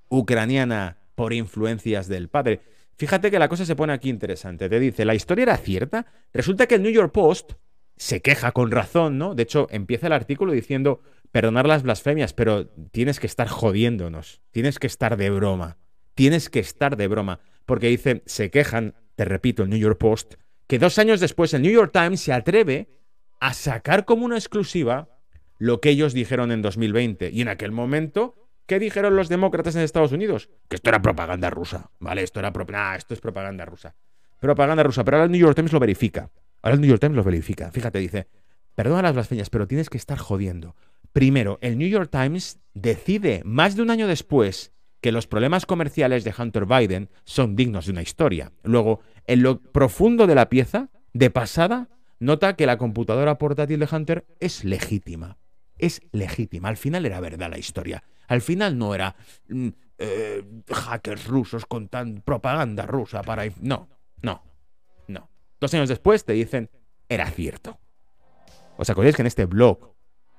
ucraniana 0.08 1.00
por 1.16 1.34
influencias 1.34 2.08
del 2.08 2.30
padre. 2.30 2.62
Fíjate 2.98 3.32
que 3.32 3.40
la 3.40 3.50
cosa 3.50 3.66
se 3.66 3.76
pone 3.76 3.94
aquí 3.94 4.10
interesante. 4.10 4.70
Te 4.70 4.80
dice, 4.80 5.06
¿la 5.06 5.16
historia 5.16 5.42
era 5.42 5.58
cierta? 5.58 6.06
Resulta 6.32 6.68
que 6.68 6.76
el 6.76 6.84
New 6.84 6.92
York 6.92 7.12
Post 7.12 7.54
se 7.98 8.22
queja 8.22 8.52
con 8.52 8.70
razón, 8.70 9.18
¿no? 9.18 9.34
De 9.34 9.44
hecho, 9.44 9.68
empieza 9.72 10.08
el 10.08 10.14
artículo 10.14 10.54
diciendo, 10.54 11.02
perdonar 11.32 11.68
las 11.68 11.84
blasfemias, 11.84 12.34
pero 12.34 12.68
tienes 12.92 13.20
que 13.20 13.28
estar 13.28 13.48
jodiéndonos, 13.48 14.42
tienes 14.52 14.80
que 14.80 14.88
estar 14.88 15.18
de 15.18 15.30
broma, 15.30 15.78
Tienes 16.14 16.50
que 16.50 16.60
estar 16.60 16.98
de 16.98 17.08
broma. 17.08 17.40
Porque 17.66 17.88
dice, 17.88 18.24
se 18.26 18.52
quejan, 18.52 18.96
te 19.16 19.26
repito, 19.26 19.64
el 19.64 19.70
New 19.70 19.80
York 19.80 19.98
Post, 19.98 20.36
que 20.68 20.80
dos 20.80 20.98
años 21.00 21.20
después 21.20 21.54
el 21.54 21.62
New 21.62 21.72
York 21.72 21.92
Times 21.92 22.22
se 22.22 22.34
atreve 22.34 22.90
a 23.40 23.54
sacar 23.54 24.06
como 24.06 24.26
una 24.26 24.38
exclusiva 24.38 25.10
lo 25.58 25.80
que 25.80 25.90
ellos 25.90 26.14
dijeron 26.14 26.52
en 26.52 26.62
2020. 26.62 27.30
Y 27.32 27.42
en 27.42 27.48
aquel 27.48 27.72
momento, 27.72 28.36
¿qué 28.66 28.80
dijeron 28.80 29.16
los 29.16 29.30
demócratas 29.30 29.76
en 29.76 29.82
Estados 29.82 30.12
Unidos? 30.12 30.50
Que 30.68 30.76
esto 30.76 30.90
era 30.90 31.02
propaganda 31.02 31.50
rusa. 31.50 31.92
¿Vale? 32.00 32.24
Esto 32.24 32.40
era 32.40 32.52
esto 32.96 33.14
es 33.14 33.22
propaganda 33.22 33.66
rusa. 33.66 33.96
Propaganda 34.40 34.84
rusa. 34.84 35.04
Pero 35.04 35.18
ahora 35.18 35.26
el 35.26 35.32
New 35.32 35.42
York 35.42 35.56
Times 35.56 35.72
lo 35.72 35.80
verifica. 35.80 36.30
Ahora 36.62 36.76
el 36.76 36.82
New 36.82 36.90
York 36.90 37.02
Times 37.02 37.16
lo 37.16 37.24
verifica. 37.24 37.72
Fíjate, 37.72 38.00
dice, 38.00 38.28
perdona 38.76 39.04
las 39.04 39.14
blasfemias, 39.14 39.50
pero 39.50 39.68
tienes 39.68 39.90
que 39.90 39.98
estar 39.98 40.18
jodiendo. 40.18 40.76
Primero, 41.14 41.60
el 41.62 41.78
New 41.78 41.90
York 41.90 42.10
Times 42.10 42.60
decide, 42.74 43.42
más 43.44 43.76
de 43.76 43.82
un 43.82 43.92
año 43.92 44.08
después, 44.08 44.72
que 45.02 45.12
los 45.12 45.28
problemas 45.28 45.66
comerciales 45.66 46.24
de 46.24 46.34
Hunter 46.38 46.66
Biden 46.66 47.10
son 47.26 47.56
dignos 47.56 47.86
de 47.86 47.92
una 47.92 48.02
historia. 48.02 48.52
Luego, 48.64 49.02
en 49.28 49.42
lo 49.42 49.62
profundo 49.62 50.28
de 50.28 50.36
la 50.36 50.48
pieza, 50.48 50.90
de 51.14 51.30
pasada, 51.30 51.90
nota 52.20 52.56
que 52.56 52.66
la 52.66 52.78
computadora 52.78 53.38
portátil 53.38 53.80
de 53.80 53.90
Hunter 53.92 54.26
es 54.40 54.64
legítima. 54.64 55.38
Es 55.78 56.02
legítima. 56.12 56.70
Al 56.70 56.78
final 56.78 57.06
era 57.06 57.20
verdad 57.20 57.50
la 57.50 57.58
historia. 57.58 58.04
Al 58.28 58.42
final 58.42 58.78
no 58.78 58.96
era 58.96 59.16
mm, 59.50 59.70
eh, 59.98 60.44
hackers 60.72 61.28
rusos 61.28 61.66
con 61.66 61.90
tan 61.90 62.22
propaganda 62.22 62.86
rusa 62.86 63.24
para... 63.24 63.44
No, 63.60 63.90
no, 64.22 64.44
no. 65.08 65.30
Dos 65.60 65.74
años 65.74 65.90
después 65.90 66.24
te 66.24 66.34
dicen, 66.34 66.70
era 67.10 67.30
cierto. 67.30 67.80
¿Os 68.78 68.90
acordáis 68.90 69.16
que 69.16 69.24
en 69.24 69.28
este 69.28 69.46
blog 69.46 69.91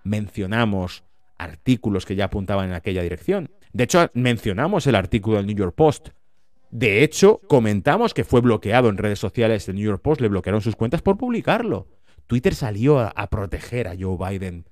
mencionamos 0.04 1.04
artículos 1.38 2.06
que 2.06 2.16
ya 2.16 2.26
apuntaban 2.26 2.68
en 2.68 2.74
aquella 2.74 3.02
dirección? 3.02 3.50
De 3.72 3.84
hecho, 3.84 4.10
mencionamos 4.14 4.86
el 4.86 4.94
artículo 4.94 5.38
del 5.38 5.46
New 5.46 5.56
York 5.56 5.74
Post. 5.74 6.10
De 6.70 7.02
hecho, 7.02 7.40
comentamos 7.48 8.14
que 8.14 8.24
fue 8.24 8.40
bloqueado 8.40 8.88
en 8.88 8.98
redes 8.98 9.18
sociales 9.18 9.66
del 9.66 9.76
New 9.76 9.84
York 9.84 10.02
Post, 10.02 10.20
le 10.20 10.28
bloquearon 10.28 10.60
sus 10.60 10.76
cuentas 10.76 11.02
por 11.02 11.18
publicarlo. 11.18 11.88
Twitter 12.26 12.54
salió 12.54 12.98
a, 12.98 13.26
proteger 13.28 13.88
a 13.88 13.94
Joe 13.98 14.16
Biden 14.16 14.64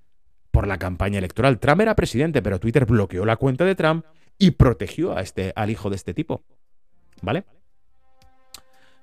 por 0.50 0.66
la 0.66 0.78
campaña 0.78 1.18
electoral. 1.18 1.58
Trump 1.58 1.82
era 1.82 1.94
presidente, 1.94 2.40
pero 2.42 2.58
Twitter 2.58 2.86
bloqueó 2.86 3.24
la 3.26 3.36
cuenta 3.36 3.64
de 3.64 3.74
Trump 3.74 4.04
y 4.38 4.52
protegió 4.52 5.16
a 5.16 5.20
este, 5.20 5.52
al 5.56 5.70
hijo 5.70 5.90
de 5.90 5.96
este 5.96 6.14
tipo. 6.14 6.42
¿Vale? 7.20 7.44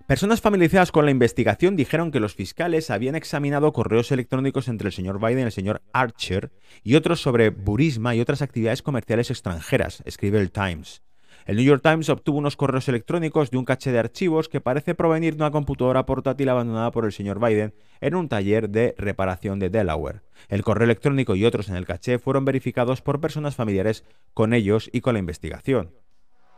Personas 0.07 0.39
familiarizadas 0.39 0.93
con 0.93 1.03
la 1.03 1.11
investigación 1.11 1.75
dijeron 1.75 2.11
que 2.11 2.21
los 2.21 2.33
fiscales 2.33 2.91
habían 2.91 3.15
examinado 3.15 3.73
correos 3.73 4.09
electrónicos 4.13 4.69
entre 4.69 4.87
el 4.87 4.93
señor 4.93 5.19
Biden 5.19 5.39
y 5.39 5.41
el 5.41 5.51
señor 5.51 5.81
Archer 5.91 6.49
y 6.81 6.95
otros 6.95 7.21
sobre 7.21 7.49
Burisma 7.49 8.15
y 8.15 8.21
otras 8.21 8.41
actividades 8.41 8.81
comerciales 8.81 9.31
extranjeras, 9.31 10.01
escribe 10.05 10.39
el 10.39 10.49
Times. 10.49 11.01
El 11.45 11.57
New 11.57 11.65
York 11.65 11.81
Times 11.83 12.07
obtuvo 12.07 12.37
unos 12.37 12.55
correos 12.55 12.87
electrónicos 12.87 13.51
de 13.51 13.57
un 13.57 13.65
caché 13.65 13.91
de 13.91 13.99
archivos 13.99 14.47
que 14.47 14.61
parece 14.61 14.95
provenir 14.95 15.35
de 15.35 15.43
una 15.43 15.51
computadora 15.51 16.05
portátil 16.05 16.47
abandonada 16.47 16.91
por 16.91 17.03
el 17.03 17.11
señor 17.11 17.45
Biden 17.45 17.73
en 17.99 18.15
un 18.15 18.29
taller 18.29 18.69
de 18.69 18.95
reparación 18.97 19.59
de 19.59 19.69
Delaware. 19.69 20.21
El 20.47 20.63
correo 20.63 20.85
electrónico 20.85 21.35
y 21.35 21.43
otros 21.43 21.67
en 21.67 21.75
el 21.75 21.85
caché 21.85 22.17
fueron 22.17 22.45
verificados 22.45 23.01
por 23.01 23.19
personas 23.19 23.57
familiares 23.57 24.05
con 24.33 24.53
ellos 24.53 24.89
y 24.93 25.01
con 25.01 25.15
la 25.15 25.19
investigación. 25.19 25.91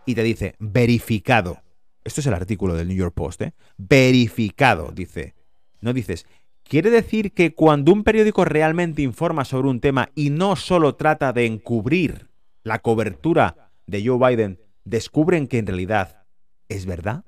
Y 0.05 0.13
te 0.13 0.21
dice, 0.21 0.53
verificado. 0.59 1.63
Esto 2.09 2.21
es 2.21 2.27
el 2.27 2.33
artículo 2.33 2.73
del 2.73 2.87
New 2.87 2.97
York 2.97 3.13
Post, 3.13 3.43
¿eh? 3.43 3.53
Verificado, 3.77 4.91
dice. 4.91 5.35
No 5.79 5.93
dices, 5.93 6.25
quiere 6.63 6.89
decir 6.89 7.33
que 7.35 7.53
cuando 7.53 7.93
un 7.93 8.03
periódico 8.03 8.45
realmente 8.45 9.03
informa 9.03 9.45
sobre 9.45 9.67
un 9.67 9.79
tema 9.79 10.09
y 10.15 10.31
no 10.31 10.55
solo 10.55 10.95
trata 10.95 11.33
de 11.33 11.45
encubrir 11.45 12.31
la 12.63 12.79
cobertura 12.79 13.69
de 13.85 14.03
Joe 14.03 14.17
Biden, 14.27 14.59
descubren 14.85 15.45
que 15.45 15.59
en 15.59 15.67
realidad 15.67 16.25
es 16.67 16.87
verdad. 16.87 17.25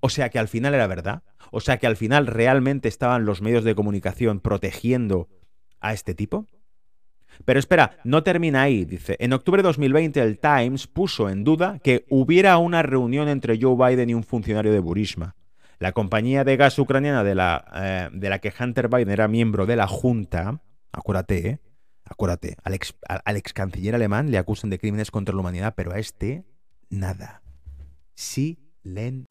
O 0.00 0.08
sea 0.08 0.30
que 0.30 0.38
al 0.38 0.48
final 0.48 0.72
era 0.72 0.86
verdad. 0.86 1.22
O 1.50 1.60
sea 1.60 1.76
que 1.76 1.86
al 1.86 1.98
final 1.98 2.26
realmente 2.26 2.88
estaban 2.88 3.26
los 3.26 3.42
medios 3.42 3.62
de 3.62 3.74
comunicación 3.74 4.40
protegiendo 4.40 5.28
a 5.80 5.92
este 5.92 6.14
tipo. 6.14 6.46
Pero 7.44 7.58
espera, 7.58 7.98
no 8.04 8.22
termina 8.22 8.62
ahí, 8.62 8.84
dice. 8.84 9.16
En 9.18 9.32
octubre 9.32 9.62
de 9.62 9.68
2020 9.68 10.20
el 10.20 10.38
Times 10.38 10.86
puso 10.86 11.28
en 11.28 11.44
duda 11.44 11.78
que 11.82 12.04
hubiera 12.08 12.58
una 12.58 12.82
reunión 12.82 13.28
entre 13.28 13.58
Joe 13.60 13.76
Biden 13.76 14.10
y 14.10 14.14
un 14.14 14.22
funcionario 14.22 14.72
de 14.72 14.80
Burisma. 14.80 15.34
La 15.78 15.92
compañía 15.92 16.44
de 16.44 16.56
gas 16.56 16.78
ucraniana 16.78 17.24
de 17.24 17.34
la, 17.34 17.64
eh, 17.74 18.08
de 18.12 18.28
la 18.30 18.38
que 18.38 18.52
Hunter 18.58 18.88
Biden 18.88 19.10
era 19.10 19.28
miembro 19.28 19.66
de 19.66 19.76
la 19.76 19.86
Junta, 19.86 20.60
acuérdate, 20.92 21.48
¿eh? 21.48 21.60
acuérdate, 22.04 22.56
al 22.62 22.74
ex, 22.74 22.94
al 23.08 23.36
ex 23.36 23.52
canciller 23.52 23.94
alemán 23.94 24.30
le 24.30 24.38
acusan 24.38 24.70
de 24.70 24.78
crímenes 24.78 25.10
contra 25.10 25.34
la 25.34 25.40
humanidad, 25.40 25.74
pero 25.76 25.92
a 25.92 25.98
este, 25.98 26.44
nada. 26.88 27.42
Silencio. 28.14 29.26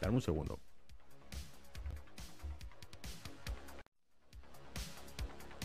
Dame 0.00 0.14
un 0.14 0.22
segundo. 0.22 0.60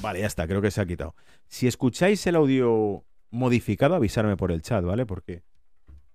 Vale, 0.01 0.19
ya 0.19 0.27
está, 0.27 0.47
creo 0.47 0.61
que 0.61 0.71
se 0.71 0.81
ha 0.81 0.85
quitado. 0.85 1.15
Si 1.47 1.67
escucháis 1.67 2.25
el 2.25 2.35
audio 2.35 3.03
modificado, 3.29 3.95
avisarme 3.95 4.35
por 4.35 4.51
el 4.51 4.61
chat, 4.61 4.83
¿vale? 4.83 5.05
Porque 5.05 5.43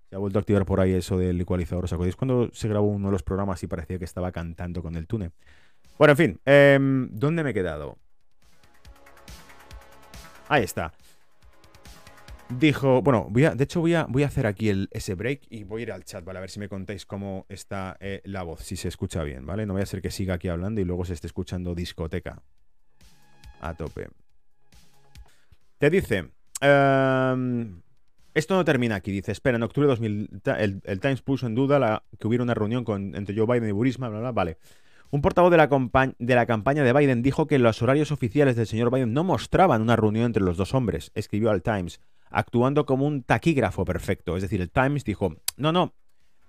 se 0.09 0.15
ha 0.15 0.19
vuelto 0.19 0.39
a 0.39 0.41
activar 0.41 0.65
por 0.65 0.81
ahí 0.81 0.93
eso 0.93 1.17
del 1.17 1.39
ecualizador. 1.39 1.85
¿Os 1.85 1.93
acordáis 1.93 2.15
cuando 2.17 2.49
se 2.53 2.67
grabó 2.67 2.87
uno 2.87 3.07
de 3.07 3.13
los 3.13 3.23
programas 3.23 3.63
y 3.63 3.67
parecía 3.67 3.97
que 3.97 4.05
estaba 4.05 4.31
cantando 4.31 4.81
con 4.81 4.95
el 4.95 5.07
túnel? 5.07 5.31
Bueno, 5.97 6.11
en 6.11 6.17
fin, 6.17 6.39
em, 6.45 7.09
¿dónde 7.11 7.43
me 7.43 7.51
he 7.51 7.53
quedado? 7.53 7.97
Ahí 10.49 10.63
está. 10.63 10.93
Dijo, 12.49 13.01
bueno, 13.01 13.27
voy 13.29 13.45
a, 13.45 13.55
de 13.55 13.63
hecho 13.63 13.81
voy 13.81 13.93
a, 13.93 14.05
voy 14.05 14.23
a 14.23 14.27
hacer 14.27 14.47
aquí 14.47 14.69
el, 14.69 14.87
ese 14.91 15.15
break 15.15 15.41
y 15.49 15.63
voy 15.63 15.81
a 15.81 15.83
ir 15.83 15.91
al 15.91 16.03
chat, 16.05 16.23
¿vale? 16.23 16.39
A 16.39 16.41
ver 16.41 16.49
si 16.49 16.59
me 16.59 16.69
contáis 16.69 17.05
cómo 17.05 17.45
está 17.49 17.97
eh, 17.99 18.21
la 18.25 18.43
voz, 18.43 18.61
si 18.61 18.77
se 18.77 18.87
escucha 18.87 19.23
bien, 19.23 19.45
¿vale? 19.45 19.65
No 19.65 19.73
voy 19.73 19.81
a 19.81 19.85
ser 19.85 20.01
que 20.01 20.11
siga 20.11 20.35
aquí 20.35 20.47
hablando 20.47 20.79
y 20.79 20.85
luego 20.85 21.03
se 21.03 21.13
esté 21.13 21.27
escuchando 21.27 21.75
discoteca 21.75 22.41
a 23.61 23.73
tope. 23.73 24.07
Te 25.77 25.89
dice, 25.89 26.31
em, 26.61 27.81
esto 28.33 28.55
no 28.55 28.65
termina 28.65 28.95
aquí, 28.95 29.11
dice, 29.11 29.31
espera, 29.31 29.57
en 29.57 29.63
octubre 29.63 29.87
de 29.87 29.91
2000, 29.91 30.41
el, 30.83 30.99
Times 30.99 31.21
puso 31.21 31.47
en 31.47 31.55
duda 31.55 31.79
la, 31.79 32.03
que 32.19 32.27
hubiera 32.27 32.43
una 32.43 32.53
reunión 32.53 32.83
con, 32.83 33.15
entre 33.15 33.35
Joe 33.35 33.45
Biden 33.45 33.69
y 33.69 33.73
Burisma, 33.73 34.09
bla, 34.09 34.19
bla, 34.19 34.31
vale. 34.31 34.57
Un 35.09 35.21
portavoz 35.21 35.51
de 35.51 35.57
la, 35.57 35.69
de 36.19 36.35
la 36.35 36.45
campaña 36.45 36.83
de 36.83 36.93
Biden 36.93 37.21
dijo 37.21 37.47
que 37.47 37.59
los 37.59 37.81
horarios 37.81 38.11
oficiales 38.11 38.55
del 38.55 38.67
señor 38.67 38.91
Biden 38.91 39.13
no 39.13 39.23
mostraban 39.23 39.81
una 39.81 39.95
reunión 39.95 40.25
entre 40.25 40.43
los 40.43 40.57
dos 40.57 40.73
hombres, 40.73 41.11
escribió 41.15 41.49
al 41.49 41.63
Times, 41.63 42.01
actuando 42.29 42.85
como 42.85 43.05
un 43.05 43.23
taquígrafo 43.23 43.85
perfecto. 43.85 44.35
Es 44.35 44.41
decir, 44.41 44.61
el 44.61 44.69
Times 44.69 45.05
dijo, 45.05 45.35
no, 45.55 45.71
no, 45.71 45.93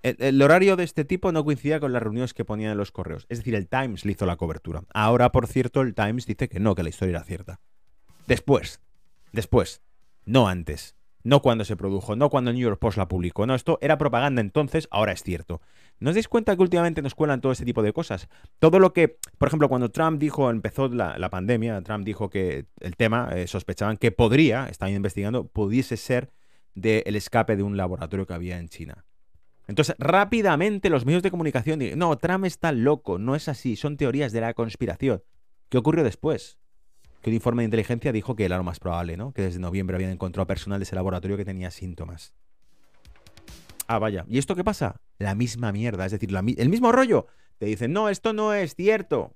el, 0.03 0.41
horario 0.41 0.75
de 0.75 0.83
este 0.83 1.05
tipo 1.05 1.31
no 1.31 1.43
coincidía 1.43 1.79
con 1.79 1.93
las 1.93 2.01
reuniones 2.01 2.33
que 2.33 2.45
ponían 2.45 2.71
en 2.71 2.77
los 2.77 2.91
correos. 2.91 3.25
Es 3.29 3.39
decir, 3.39 3.55
el 3.55 3.67
Times 3.67 4.05
le 4.05 4.13
hizo 4.13 4.25
la 4.25 4.37
cobertura. 4.37 4.83
Ahora, 4.93 5.31
por 5.31 5.47
cierto, 5.47 5.81
el 5.81 5.93
Times 5.93 6.25
dice 6.25 6.47
que 6.47 6.59
no, 6.59 6.75
que 6.75 6.83
la 6.83 6.89
historia 6.89 7.17
era 7.17 7.23
cierta. 7.23 7.59
Después, 8.27 8.81
después, 9.31 9.81
no 10.25 10.47
antes. 10.47 10.95
No 11.21 11.41
cuando 11.41 11.65
se 11.65 11.75
produjo, 11.75 12.15
no 12.15 12.29
cuando 12.29 12.51
el 12.51 12.55
New 12.55 12.63
York 12.63 12.79
Post 12.79 12.97
la 12.97 13.09
publicó. 13.09 13.45
No, 13.45 13.53
esto 13.53 13.77
era 13.81 13.97
propaganda 13.97 14.39
entonces, 14.39 14.87
ahora 14.89 15.11
es 15.11 15.21
cierto. 15.21 15.61
¿No 15.99 16.11
os 16.11 16.15
dais 16.15 16.29
cuenta 16.29 16.55
que 16.55 16.61
últimamente 16.61 17.01
nos 17.01 17.13
cuelan 17.13 17.41
todo 17.41 17.51
este 17.51 17.65
tipo 17.65 17.83
de 17.83 17.91
cosas? 17.91 18.29
Todo 18.59 18.79
lo 18.79 18.93
que, 18.93 19.17
por 19.37 19.49
ejemplo, 19.49 19.67
cuando 19.67 19.91
Trump 19.91 20.17
dijo, 20.17 20.49
empezó 20.49 20.87
la, 20.87 21.29
pandemia, 21.29 21.81
Trump 21.81 22.05
dijo 22.05 22.29
que 22.29 22.67
el 22.79 22.95
tema, 22.95 23.31
eh, 23.35 23.47
sospechaban 23.47 23.97
que 23.97 24.11
podría, 24.11 24.67
estaban 24.67 24.95
investigando, 24.95 25.47
pudiese 25.47 25.97
ser 25.97 26.31
del 26.73 27.15
escape 27.17 27.57
de 27.57 27.63
un 27.63 27.75
laboratorio 27.75 28.25
que 28.25 28.33
había 28.33 28.57
en 28.57 28.69
China. 28.69 29.05
Entonces, 29.69 29.95
rápidamente 29.99 30.89
los 30.89 31.05
medios 31.05 31.21
de 31.21 31.29
comunicación 31.29 31.77
dicen, 31.77 31.99
no, 31.99 32.17
Trump 32.17 32.43
está 32.45 32.71
loco, 32.71 33.19
no 33.19 33.35
es 33.35 33.47
así, 33.47 33.75
son 33.75 33.97
teorías 33.97 34.31
de 34.31 34.41
la 34.41 34.55
conspiración. 34.55 35.23
¿Qué 35.69 35.77
ocurrió 35.77 36.03
después? 36.03 36.57
Que 37.21 37.29
un 37.29 37.35
informe 37.35 37.61
de 37.61 37.65
inteligencia 37.65 38.11
dijo 38.11 38.35
que 38.35 38.45
era 38.45 38.57
lo 38.57 38.63
más 38.63 38.79
probable, 38.79 39.15
¿no? 39.15 39.31
Que 39.31 39.43
desde 39.43 39.59
noviembre 39.59 39.95
habían 39.95 40.09
encontrado 40.09 40.47
personal 40.47 40.79
de 40.79 40.85
ese 40.85 40.95
laboratorio 40.95 41.37
que 41.37 41.45
tenía 41.45 41.69
síntomas. 41.69 42.33
Ah, 43.85 43.99
vaya. 43.99 44.25
¿Y 44.27 44.39
esto 44.39 44.55
qué 44.55 44.63
pasa? 44.63 45.01
La 45.19 45.35
misma 45.35 45.71
mierda, 45.71 46.03
es 46.07 46.13
decir, 46.13 46.31
el 46.35 46.69
mismo 46.69 46.91
rollo. 46.91 47.27
Te 47.59 47.67
dicen, 47.67 47.93
no, 47.93 48.09
esto 48.09 48.33
no 48.33 48.55
es 48.55 48.73
cierto. 48.73 49.35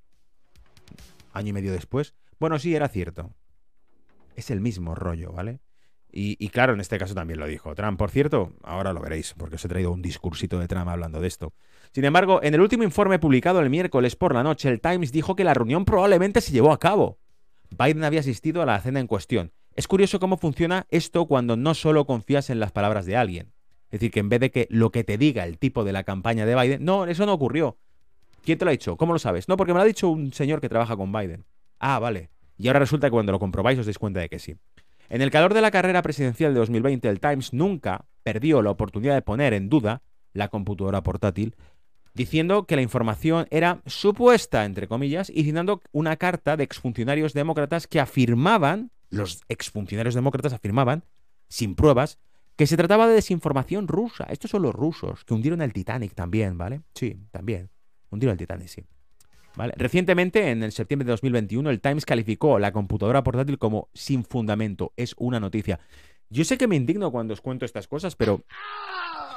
Año 1.32 1.50
y 1.50 1.54
medio 1.54 1.74
después, 1.74 2.16
bueno, 2.40 2.58
sí, 2.58 2.74
era 2.74 2.88
cierto. 2.88 3.36
Es 4.36 4.50
el 4.50 4.62
mismo 4.62 4.96
rollo, 4.96 5.32
¿vale? 5.32 5.60
Y, 6.16 6.50
claro, 6.50 6.74
en 6.74 6.80
este 6.80 7.00
caso 7.00 7.16
también 7.16 7.40
lo 7.40 7.48
dijo 7.48 7.74
Trump. 7.74 7.98
Por 7.98 8.12
cierto, 8.12 8.54
ahora 8.62 8.94
lo 8.94 9.02
veréis, 9.02 9.34
porque 9.36 9.56
os 9.56 9.66
he 9.66 9.68
traído 9.68 9.92
un 9.92 10.04
discursito 10.04 10.60
de 10.60 10.68
Trump 10.68 10.88
hablando 10.88 11.20
de 11.20 11.28
esto. 11.28 11.54
Sin 11.92 12.06
embargo, 12.06 12.40
en 12.44 12.54
el 12.54 12.62
último 12.62 12.84
informe 12.84 13.18
publicado 13.18 13.60
el 13.62 13.72
miércoles 13.72 14.16
por 14.16 14.36
la 14.36 14.44
noche, 14.44 14.70
el 14.70 14.80
Times 14.80 15.12
dijo 15.12 15.36
que 15.36 15.44
la 15.44 15.56
reunión 15.56 15.86
probablemente 15.86 16.40
se 16.40 16.52
llevó 16.52 16.72
a 16.72 16.80
cabo. 16.80 17.18
Biden 17.72 18.04
había 18.04 18.20
asistido 18.20 18.62
a 18.62 18.68
la 18.68 18.80
cena 18.80 19.00
en 19.00 19.08
cuestión. 19.08 19.54
Es 19.76 19.88
curioso 19.88 20.20
cómo 20.20 20.38
funciona 20.38 20.86
esto 20.92 21.26
cuando 21.26 21.58
no 21.58 21.74
solo 21.74 22.06
confías 22.06 22.52
en 22.52 22.60
las 22.60 22.72
palabras 22.72 23.08
de 23.08 23.18
alguien. 23.18 23.52
Es 23.86 24.00
decir, 24.00 24.12
que 24.12 24.20
en 24.20 24.30
vez 24.30 24.40
de 24.40 24.52
que 24.52 24.68
lo 24.70 24.92
que 24.92 25.04
te 25.04 25.18
diga 25.18 25.46
el 25.46 25.58
tipo 25.58 25.84
de 25.84 25.94
la 25.94 26.04
campaña 26.04 26.46
de 26.46 26.56
Biden, 26.56 26.86
no, 26.86 27.08
eso 27.08 27.26
no 27.26 27.34
ocurrió. 27.34 27.78
¿Quién 28.44 28.60
te 28.60 28.66
lo 28.66 28.70
ha 28.70 28.74
dicho? 28.74 28.98
¿Cómo 28.98 29.14
lo 29.14 29.20
sabes? 29.20 29.48
No, 29.48 29.58
porque 29.58 29.74
me 29.74 29.78
lo 29.78 29.84
ha 29.84 29.88
dicho 29.88 30.10
un 30.10 30.32
señor 30.32 30.62
que 30.62 30.70
trabaja 30.70 30.96
con 30.96 31.12
Biden. 31.12 31.46
Ah, 31.80 31.98
vale. 31.98 32.30
Y 32.58 32.68
ahora 32.68 32.80
resulta 32.80 33.08
que 33.08 33.12
cuando 33.12 33.32
lo 33.32 33.40
comprobáis 33.40 33.80
os 33.80 33.86
dais 33.86 33.98
cuenta 33.98 34.20
de 34.20 34.30
que 34.30 34.38
sí. 34.38 34.56
En 35.10 35.22
el 35.22 35.32
calor 35.32 35.54
de 35.54 35.62
la 35.62 35.72
carrera 35.72 36.02
presidencial 36.02 36.54
de 36.54 36.60
2020, 36.60 37.08
el 37.10 37.20
Times 37.20 37.54
nunca 37.54 38.06
perdió 38.24 38.62
la 38.62 38.72
oportunidad 38.72 39.16
de 39.16 39.22
poner 39.22 39.54
en 39.54 39.70
duda 39.70 40.02
la 40.34 40.48
computadora 40.48 41.04
portátil, 41.04 41.56
diciendo 42.14 42.66
que 42.66 42.76
la 42.76 42.82
información 42.82 43.48
era 43.52 43.82
supuesta, 43.86 44.66
entre 44.66 44.88
comillas, 44.88 45.30
y 45.30 45.44
citando 45.44 45.82
una 45.92 46.18
carta 46.18 46.58
de 46.58 46.64
exfuncionarios 46.64 47.34
demócratas 47.34 47.88
que 47.88 48.00
afirmaban, 48.00 48.92
los 49.10 49.42
exfuncionarios 49.50 50.16
demócratas 50.16 50.54
afirmaban, 50.54 51.04
sin 51.50 51.76
pruebas, 51.76 52.20
que 52.56 52.68
se 52.68 52.78
trataba 52.78 53.08
de 53.08 53.16
desinformación 53.16 53.88
rusa. 53.88 54.26
Estos 54.30 54.52
son 54.52 54.62
los 54.62 54.74
rusos, 54.74 55.26
que 55.26 55.34
hundieron 55.34 55.62
el 55.62 55.74
Titanic 55.74 56.14
también, 56.14 56.58
¿vale? 56.58 56.82
Sí, 56.96 57.20
también. 57.32 57.70
Hundieron 58.10 58.34
el 58.34 58.38
Titanic, 58.38 58.68
sí. 58.68 58.84
Recientemente, 59.56 60.50
en 60.50 60.64
el 60.64 60.72
septiembre 60.72 61.06
de 61.06 61.12
2021, 61.12 61.70
el 61.70 61.82
Times 61.82 62.06
calificó 62.06 62.60
la 62.60 62.72
computadora 62.72 63.24
portátil 63.24 63.58
como 63.58 63.90
sin 63.94 64.24
fundamento. 64.24 64.94
Es 64.98 65.14
una 65.18 65.40
noticia. 65.40 65.80
Yo 66.30 66.44
sé 66.44 66.58
que 66.58 66.68
me 66.68 66.76
indigno 66.76 67.12
cuando 67.12 67.34
os 67.34 67.42
cuento 67.42 67.66
estas 67.66 67.88
cosas, 67.88 68.16
pero 68.16 68.44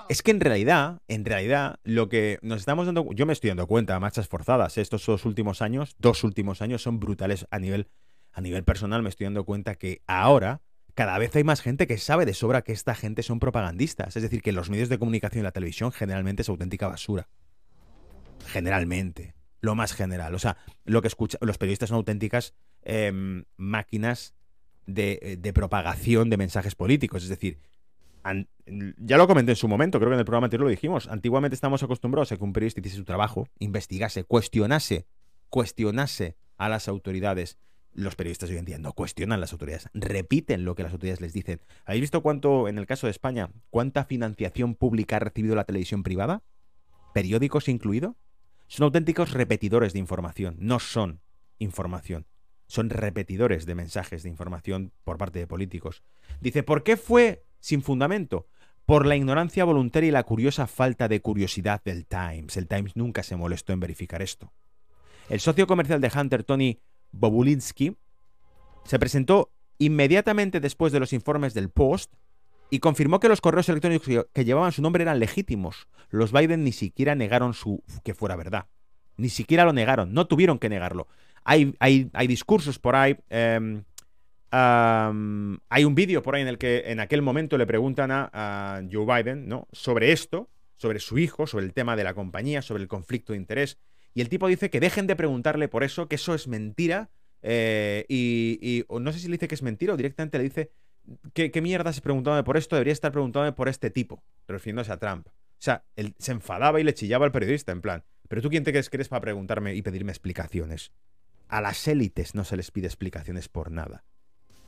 es 0.08 0.22
que 0.22 0.30
en 0.30 0.40
realidad, 0.40 1.02
en 1.08 1.24
realidad, 1.24 1.78
lo 1.84 2.08
que 2.08 2.38
nos 2.40 2.60
estamos 2.60 2.86
dando, 2.86 3.12
yo 3.12 3.26
me 3.26 3.34
estoy 3.34 3.48
dando 3.48 3.66
cuenta, 3.66 4.00
marchas 4.00 4.28
forzadas, 4.28 4.78
estos 4.78 5.04
dos 5.04 5.26
últimos 5.26 5.60
años, 5.60 5.94
dos 5.98 6.24
últimos 6.24 6.62
años 6.62 6.82
son 6.82 6.98
brutales 6.98 7.46
a 7.50 7.58
nivel, 7.58 7.88
a 8.32 8.40
nivel 8.40 8.64
personal, 8.64 9.02
me 9.02 9.10
estoy 9.10 9.24
dando 9.24 9.44
cuenta 9.44 9.74
que 9.74 10.00
ahora 10.06 10.62
cada 10.94 11.18
vez 11.18 11.36
hay 11.36 11.44
más 11.44 11.60
gente 11.60 11.86
que 11.86 11.98
sabe 11.98 12.24
de 12.24 12.32
sobra 12.32 12.62
que 12.62 12.72
esta 12.72 12.94
gente 12.94 13.22
son 13.22 13.38
propagandistas. 13.38 14.16
Es 14.16 14.22
decir, 14.22 14.40
que 14.40 14.52
los 14.52 14.70
medios 14.70 14.88
de 14.88 14.98
comunicación 14.98 15.40
y 15.40 15.44
la 15.44 15.52
televisión 15.52 15.92
generalmente 15.92 16.40
es 16.40 16.48
auténtica 16.48 16.88
basura. 16.88 17.28
Generalmente. 18.46 19.35
Lo 19.60 19.74
más 19.74 19.92
general. 19.92 20.34
O 20.34 20.38
sea, 20.38 20.56
lo 20.84 21.02
que 21.02 21.08
escucha, 21.08 21.38
los 21.40 21.58
periodistas 21.58 21.88
son 21.88 21.96
auténticas 21.96 22.54
em, 22.82 23.44
máquinas 23.56 24.34
de, 24.86 25.38
de, 25.40 25.52
propagación 25.52 26.30
de 26.30 26.36
mensajes 26.36 26.74
políticos. 26.74 27.22
Es 27.22 27.28
decir, 27.28 27.58
ya 28.98 29.16
lo 29.16 29.26
comenté 29.26 29.52
en 29.52 29.56
su 29.56 29.68
momento, 29.68 29.98
creo 29.98 30.10
que 30.10 30.14
en 30.14 30.20
el 30.20 30.24
programa 30.24 30.46
anterior 30.46 30.64
lo 30.64 30.70
dijimos. 30.70 31.08
Antiguamente 31.08 31.54
estamos 31.54 31.82
acostumbrados 31.82 32.32
a 32.32 32.36
que 32.36 32.44
un 32.44 32.52
periodista 32.52 32.80
hiciese 32.80 32.98
su 32.98 33.04
trabajo, 33.04 33.48
investigase, 33.58 34.24
cuestionase, 34.24 35.06
cuestionase 35.48 36.36
a 36.56 36.68
las 36.68 36.88
autoridades. 36.88 37.58
Los 37.92 38.14
periodistas 38.14 38.50
hoy 38.50 38.58
en 38.58 38.64
día 38.64 38.78
no 38.78 38.92
cuestionan 38.92 39.40
las 39.40 39.52
autoridades, 39.52 39.88
repiten 39.94 40.64
lo 40.64 40.74
que 40.74 40.82
las 40.82 40.92
autoridades 40.92 41.20
les 41.20 41.32
dicen. 41.32 41.60
¿Habéis 41.86 42.02
visto 42.02 42.22
cuánto, 42.22 42.68
en 42.68 42.78
el 42.78 42.86
caso 42.86 43.06
de 43.06 43.12
España, 43.12 43.50
cuánta 43.70 44.04
financiación 44.04 44.74
pública 44.74 45.16
ha 45.16 45.20
recibido 45.20 45.54
la 45.54 45.64
televisión 45.64 46.02
privada? 46.02 46.42
¿Periódicos 47.14 47.68
incluido? 47.68 48.16
Son 48.68 48.84
auténticos 48.84 49.32
repetidores 49.32 49.92
de 49.92 49.98
información, 49.98 50.56
no 50.58 50.78
son 50.78 51.20
información. 51.58 52.26
Son 52.68 52.90
repetidores 52.90 53.64
de 53.64 53.76
mensajes 53.76 54.22
de 54.24 54.28
información 54.28 54.92
por 55.04 55.18
parte 55.18 55.38
de 55.38 55.46
políticos. 55.46 56.02
Dice, 56.40 56.62
¿por 56.62 56.82
qué 56.82 56.96
fue 56.96 57.44
sin 57.60 57.82
fundamento? 57.82 58.48
Por 58.84 59.06
la 59.06 59.16
ignorancia 59.16 59.64
voluntaria 59.64 60.08
y 60.08 60.12
la 60.12 60.24
curiosa 60.24 60.66
falta 60.66 61.06
de 61.08 61.20
curiosidad 61.20 61.82
del 61.84 62.06
Times. 62.06 62.56
El 62.56 62.66
Times 62.66 62.96
nunca 62.96 63.22
se 63.22 63.36
molestó 63.36 63.72
en 63.72 63.80
verificar 63.80 64.20
esto. 64.20 64.52
El 65.28 65.40
socio 65.40 65.66
comercial 65.66 66.00
de 66.00 66.10
Hunter, 66.14 66.44
Tony 66.44 66.80
Bobulinski, 67.12 67.96
se 68.84 68.98
presentó 68.98 69.52
inmediatamente 69.78 70.60
después 70.60 70.92
de 70.92 71.00
los 71.00 71.12
informes 71.12 71.54
del 71.54 71.70
Post 71.70 72.14
y 72.70 72.78
confirmó 72.80 73.20
que 73.20 73.28
los 73.28 73.40
correos 73.40 73.68
electrónicos 73.68 74.26
que 74.32 74.44
llevaban 74.44 74.72
su 74.72 74.82
nombre 74.82 75.02
eran 75.02 75.18
legítimos. 75.18 75.88
Los 76.10 76.32
Biden 76.32 76.64
ni 76.64 76.72
siquiera 76.72 77.14
negaron 77.14 77.54
su 77.54 77.82
que 78.04 78.14
fuera 78.14 78.36
verdad. 78.36 78.66
Ni 79.16 79.28
siquiera 79.28 79.64
lo 79.64 79.72
negaron, 79.72 80.12
no 80.12 80.26
tuvieron 80.26 80.58
que 80.58 80.68
negarlo. 80.68 81.08
Hay, 81.44 81.74
hay, 81.78 82.10
hay 82.12 82.26
discursos 82.26 82.78
por 82.78 82.96
ahí. 82.96 83.16
Em, 83.30 83.84
hay 84.50 85.84
un 85.84 85.94
vídeo 85.94 86.22
por 86.22 86.34
ahí 86.34 86.42
en 86.42 86.48
el 86.48 86.58
que 86.58 86.84
en 86.86 87.00
aquel 87.00 87.22
momento 87.22 87.58
le 87.58 87.66
preguntan 87.66 88.10
a, 88.10 88.82
Joe 88.90 89.04
Biden 89.04 89.48
¿no? 89.48 89.68
sobre 89.72 90.12
esto, 90.12 90.48
sobre 90.76 90.98
su 91.00 91.18
hijo, 91.18 91.46
sobre 91.46 91.64
el 91.64 91.72
tema 91.72 91.96
de 91.96 92.04
la 92.04 92.14
compañía, 92.14 92.62
sobre 92.62 92.82
el 92.82 92.88
conflicto 92.88 93.32
de 93.32 93.38
interés. 93.38 93.78
Y 94.14 94.20
el 94.20 94.28
tipo 94.28 94.46
dice 94.48 94.70
que 94.70 94.80
dejen 94.80 95.06
de 95.06 95.16
preguntarle 95.16 95.68
por 95.68 95.84
eso, 95.84 96.08
que 96.08 96.16
eso 96.16 96.34
es 96.34 96.48
mentira. 96.48 97.10
Eh, 97.42 98.06
y, 98.08 98.84
no 98.88 99.12
sé 99.12 99.18
si 99.18 99.28
le 99.28 99.32
dice 99.32 99.48
que 99.48 99.54
es 99.54 99.62
mentira 99.62 99.94
o 99.94 99.96
directamente 99.96 100.38
le 100.38 100.44
dice 100.44 100.70
¿Qué, 101.32 101.50
¿Qué, 101.50 101.60
mierda 101.60 101.92
se 101.92 102.00
preguntándome 102.00 102.44
por 102.44 102.56
esto? 102.56 102.76
Debería 102.76 102.92
estar 102.92 103.12
preguntándome 103.12 103.52
por 103.52 103.68
este 103.68 103.90
tipo, 103.90 104.22
refiriéndose 104.48 104.92
a 104.92 104.98
Trump. 104.98 105.28
O 105.28 105.32
sea, 105.58 105.84
él 105.96 106.14
se 106.18 106.32
enfadaba 106.32 106.80
y 106.80 106.84
le 106.84 106.94
chillaba 106.94 107.24
al 107.24 107.32
periodista, 107.32 107.72
en 107.72 107.80
plan, 107.80 108.04
¿pero 108.28 108.42
tú 108.42 108.50
quién 108.50 108.64
te 108.64 108.72
crees 108.72 108.90
que 108.90 108.96
eres 108.96 109.08
para 109.08 109.20
preguntarme 109.20 109.74
y 109.74 109.82
pedirme 109.82 110.12
explicaciones? 110.12 110.92
A 111.48 111.60
las 111.60 111.86
élites 111.88 112.34
no 112.34 112.44
se 112.44 112.56
les 112.56 112.70
pide 112.70 112.86
explicaciones 112.86 113.48
por 113.48 113.70
nada. 113.70 114.04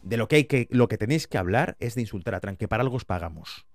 De 0.03 0.17
lo 0.17 0.29
que, 0.29 0.37
hay 0.37 0.45
que, 0.45 0.69
lo 0.71 0.89
que 0.89 0.97
tenéis 0.97 1.27
que 1.27 1.39
hablar 1.39 1.77
es 1.81 1.95
de 1.95 2.03
insultar 2.03 2.35
a 2.35 2.41
Trump, 2.41 2.59
que 2.59 2.69
para 2.69 2.83
algo 2.83 2.97
os 2.97 3.05
pagamos. 3.05 3.67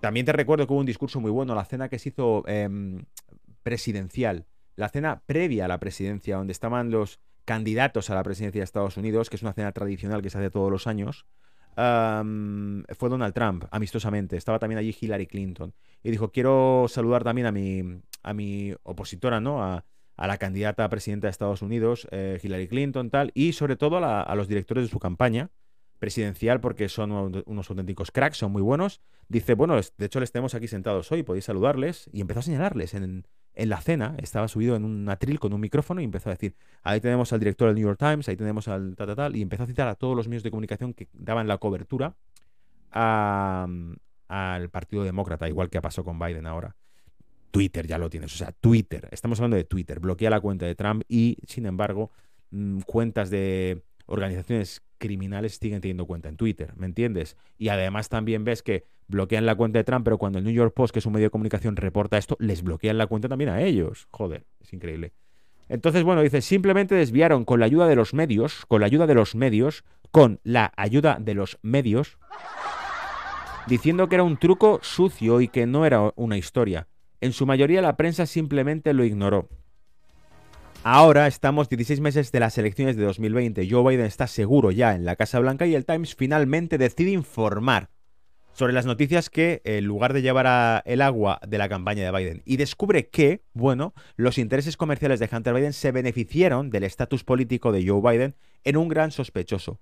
También 0.00 0.26
te 0.26 0.32
recuerdo 0.32 0.66
que 0.66 0.72
hubo 0.72 0.80
un 0.80 0.86
discurso 0.86 1.20
muy 1.20 1.30
bueno, 1.30 1.54
la 1.54 1.64
cena 1.64 1.88
que 1.88 2.00
se 2.00 2.08
hizo 2.08 2.42
em, 2.48 3.04
presidencial, 3.62 4.46
la 4.74 4.88
cena 4.88 5.22
previa 5.24 5.66
a 5.66 5.68
la 5.68 5.78
presidencia, 5.78 6.36
donde 6.36 6.52
estaban 6.52 6.90
los 6.90 7.20
candidatos 7.44 8.10
a 8.10 8.14
la 8.16 8.24
presidencia 8.24 8.60
de 8.60 8.64
Estados 8.64 8.96
Unidos, 8.96 9.30
que 9.30 9.36
es 9.36 9.42
una 9.42 9.52
cena 9.52 9.70
tradicional 9.70 10.20
que 10.20 10.30
se 10.30 10.38
hace 10.38 10.50
todos 10.50 10.70
los 10.70 10.88
años 10.88 11.26
fue 11.74 13.08
Donald 13.08 13.34
Trump, 13.34 13.64
amistosamente. 13.70 14.36
Estaba 14.36 14.58
también 14.58 14.78
allí 14.78 14.96
Hillary 14.98 15.26
Clinton. 15.26 15.74
Y 16.02 16.10
dijo, 16.10 16.30
quiero 16.30 16.86
saludar 16.88 17.24
también 17.24 17.46
a 17.46 17.52
mi, 17.52 18.02
a 18.22 18.34
mi 18.34 18.74
opositora, 18.82 19.40
¿no? 19.40 19.62
A, 19.62 19.84
la 20.16 20.38
candidata 20.38 20.84
a 20.84 20.88
presidenta 20.88 21.26
de 21.26 21.32
Estados 21.32 21.62
Unidos, 21.62 22.06
eh, 22.12 22.38
Hillary 22.40 22.68
Clinton, 22.68 23.10
tal. 23.10 23.32
Y 23.34 23.54
sobre 23.54 23.74
todo 23.76 23.98
a, 23.98 24.34
los 24.36 24.46
directores 24.46 24.84
de 24.84 24.90
su 24.90 25.00
campaña 25.00 25.50
presidencial, 25.98 26.60
porque 26.60 26.88
son 26.88 27.42
unos 27.46 27.70
auténticos 27.70 28.12
cracks, 28.12 28.36
son 28.36 28.52
muy 28.52 28.62
buenos. 28.62 29.00
Dice, 29.28 29.54
bueno, 29.54 29.74
de 29.74 30.06
hecho 30.06 30.20
les 30.20 30.30
tenemos 30.30 30.54
aquí 30.54 30.68
sentados 30.68 31.10
hoy, 31.10 31.24
podéis 31.24 31.46
saludarles. 31.46 32.08
Y 32.12 32.20
empezó 32.20 32.40
a 32.40 32.42
señalarles 32.42 32.94
en, 32.94 33.26
en 33.54 33.68
la 33.68 33.80
cena, 33.80 34.16
estaba 34.18 34.48
subido 34.48 34.76
en 34.76 34.84
un 34.84 35.08
atril 35.08 35.38
con 35.38 35.52
un 35.52 35.60
micrófono 35.60 36.00
y 36.00 36.04
empezó 36.04 36.30
a 36.30 36.32
decir, 36.32 36.54
ahí 36.82 37.00
tenemos 37.00 37.32
al 37.32 37.40
director 37.40 37.68
del 37.68 37.76
New 37.76 37.84
York 37.84 37.98
Times, 37.98 38.28
ahí 38.28 38.36
tenemos 38.36 38.68
al 38.68 38.96
tal, 38.96 39.06
tal, 39.08 39.16
tal, 39.16 39.36
y 39.36 39.42
empezó 39.42 39.64
a 39.64 39.66
citar 39.66 39.88
a 39.88 39.94
todos 39.94 40.16
los 40.16 40.28
medios 40.28 40.42
de 40.42 40.50
comunicación 40.50 40.94
que 40.94 41.08
daban 41.12 41.48
la 41.48 41.58
cobertura 41.58 42.14
al 42.90 43.98
Partido 44.70 45.04
Demócrata, 45.04 45.48
igual 45.48 45.70
que 45.70 45.80
pasó 45.80 46.04
con 46.04 46.18
Biden 46.18 46.46
ahora. 46.46 46.76
Twitter 47.50 47.86
ya 47.86 47.98
lo 47.98 48.08
tienes, 48.08 48.32
o 48.34 48.36
sea, 48.36 48.52
Twitter, 48.52 49.08
estamos 49.10 49.38
hablando 49.38 49.56
de 49.56 49.64
Twitter, 49.64 50.00
bloquea 50.00 50.30
la 50.30 50.40
cuenta 50.40 50.64
de 50.64 50.74
Trump 50.74 51.02
y, 51.06 51.36
sin 51.46 51.66
embargo, 51.66 52.10
mm, 52.50 52.80
cuentas 52.80 53.28
de 53.28 53.82
organizaciones 54.06 54.82
criminales 55.02 55.58
siguen 55.60 55.80
teniendo 55.80 56.06
cuenta 56.06 56.28
en 56.28 56.36
Twitter, 56.36 56.72
¿me 56.76 56.86
entiendes? 56.86 57.36
Y 57.58 57.70
además 57.70 58.08
también 58.08 58.44
ves 58.44 58.62
que 58.62 58.84
bloquean 59.08 59.44
la 59.44 59.56
cuenta 59.56 59.80
de 59.80 59.84
Trump, 59.84 60.04
pero 60.04 60.16
cuando 60.16 60.38
el 60.38 60.44
New 60.44 60.54
York 60.54 60.72
Post, 60.72 60.92
que 60.92 61.00
es 61.00 61.06
un 61.06 61.12
medio 61.12 61.26
de 61.26 61.30
comunicación, 61.30 61.74
reporta 61.74 62.18
esto, 62.18 62.36
les 62.38 62.62
bloquean 62.62 62.98
la 62.98 63.08
cuenta 63.08 63.28
también 63.28 63.50
a 63.50 63.60
ellos. 63.60 64.06
Joder, 64.12 64.44
es 64.60 64.72
increíble. 64.72 65.12
Entonces, 65.68 66.04
bueno, 66.04 66.22
dice, 66.22 66.40
simplemente 66.40 66.94
desviaron 66.94 67.44
con 67.44 67.58
la 67.58 67.66
ayuda 67.66 67.88
de 67.88 67.96
los 67.96 68.14
medios, 68.14 68.64
con 68.66 68.80
la 68.80 68.86
ayuda 68.86 69.08
de 69.08 69.14
los 69.14 69.34
medios, 69.34 69.82
con 70.12 70.38
la 70.44 70.72
ayuda 70.76 71.18
de 71.20 71.34
los 71.34 71.58
medios, 71.62 72.18
diciendo 73.66 74.08
que 74.08 74.14
era 74.14 74.22
un 74.22 74.36
truco 74.36 74.78
sucio 74.82 75.40
y 75.40 75.48
que 75.48 75.66
no 75.66 75.84
era 75.84 76.12
una 76.14 76.36
historia. 76.38 76.86
En 77.20 77.32
su 77.32 77.44
mayoría 77.44 77.82
la 77.82 77.96
prensa 77.96 78.26
simplemente 78.26 78.94
lo 78.94 79.04
ignoró. 79.04 79.48
Ahora 80.84 81.28
estamos 81.28 81.68
16 81.68 82.00
meses 82.00 82.32
de 82.32 82.40
las 82.40 82.58
elecciones 82.58 82.96
de 82.96 83.04
2020. 83.04 83.68
Joe 83.70 83.88
Biden 83.88 84.04
está 84.04 84.26
seguro 84.26 84.72
ya 84.72 84.96
en 84.96 85.04
la 85.04 85.14
Casa 85.14 85.38
Blanca 85.38 85.64
y 85.64 85.76
el 85.76 85.84
Times 85.84 86.16
finalmente 86.16 86.76
decide 86.76 87.12
informar 87.12 87.88
sobre 88.52 88.72
las 88.72 88.84
noticias 88.84 89.30
que, 89.30 89.62
en 89.64 89.84
lugar 89.84 90.12
de 90.12 90.22
llevar 90.22 90.82
el 90.84 91.00
agua 91.00 91.40
de 91.46 91.58
la 91.58 91.68
campaña 91.68 92.04
de 92.04 92.10
Biden, 92.10 92.42
y 92.44 92.56
descubre 92.56 93.08
que, 93.08 93.44
bueno, 93.52 93.94
los 94.16 94.38
intereses 94.38 94.76
comerciales 94.76 95.20
de 95.20 95.28
Hunter 95.30 95.54
Biden 95.54 95.72
se 95.72 95.92
beneficiaron 95.92 96.70
del 96.70 96.82
estatus 96.82 97.22
político 97.22 97.70
de 97.70 97.86
Joe 97.86 98.02
Biden 98.02 98.34
en 98.64 98.76
un 98.76 98.88
gran 98.88 99.12
sospechoso. 99.12 99.78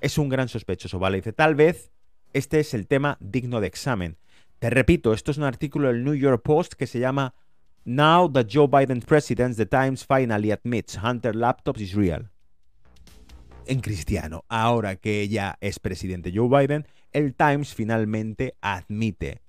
Es 0.00 0.16
un 0.16 0.28
gran 0.28 0.48
sospechoso, 0.48 1.00
¿vale? 1.00 1.16
Dice, 1.16 1.32
tal 1.32 1.56
vez 1.56 1.90
este 2.34 2.60
es 2.60 2.72
el 2.72 2.86
tema 2.86 3.18
digno 3.20 3.60
de 3.60 3.66
examen. 3.66 4.16
Te 4.60 4.70
repito, 4.70 5.12
esto 5.12 5.32
es 5.32 5.38
un 5.38 5.44
artículo 5.44 5.88
del 5.88 6.04
New 6.04 6.14
York 6.14 6.40
Post 6.44 6.74
que 6.74 6.86
se 6.86 7.00
llama 7.00 7.34
Now 7.88 8.26
that 8.32 8.48
Joe 8.48 8.66
Biden 8.66 9.00
president, 9.00 9.56
the 9.56 9.64
Times 9.64 10.04
finally 10.04 10.50
admits 10.50 10.96
Hunter 10.96 11.32
Laptops 11.32 11.80
is 11.80 11.94
real. 11.94 12.28
En 13.64 13.80
cristiano, 13.80 14.44
ahora 14.48 14.96
que 14.96 15.28
ya 15.28 15.56
es 15.60 15.78
presidente 15.78 16.32
Joe 16.34 16.48
Biden, 16.48 16.84
el 17.12 17.36
Times 17.36 17.74
finalmente 17.74 18.56
admite 18.60 19.40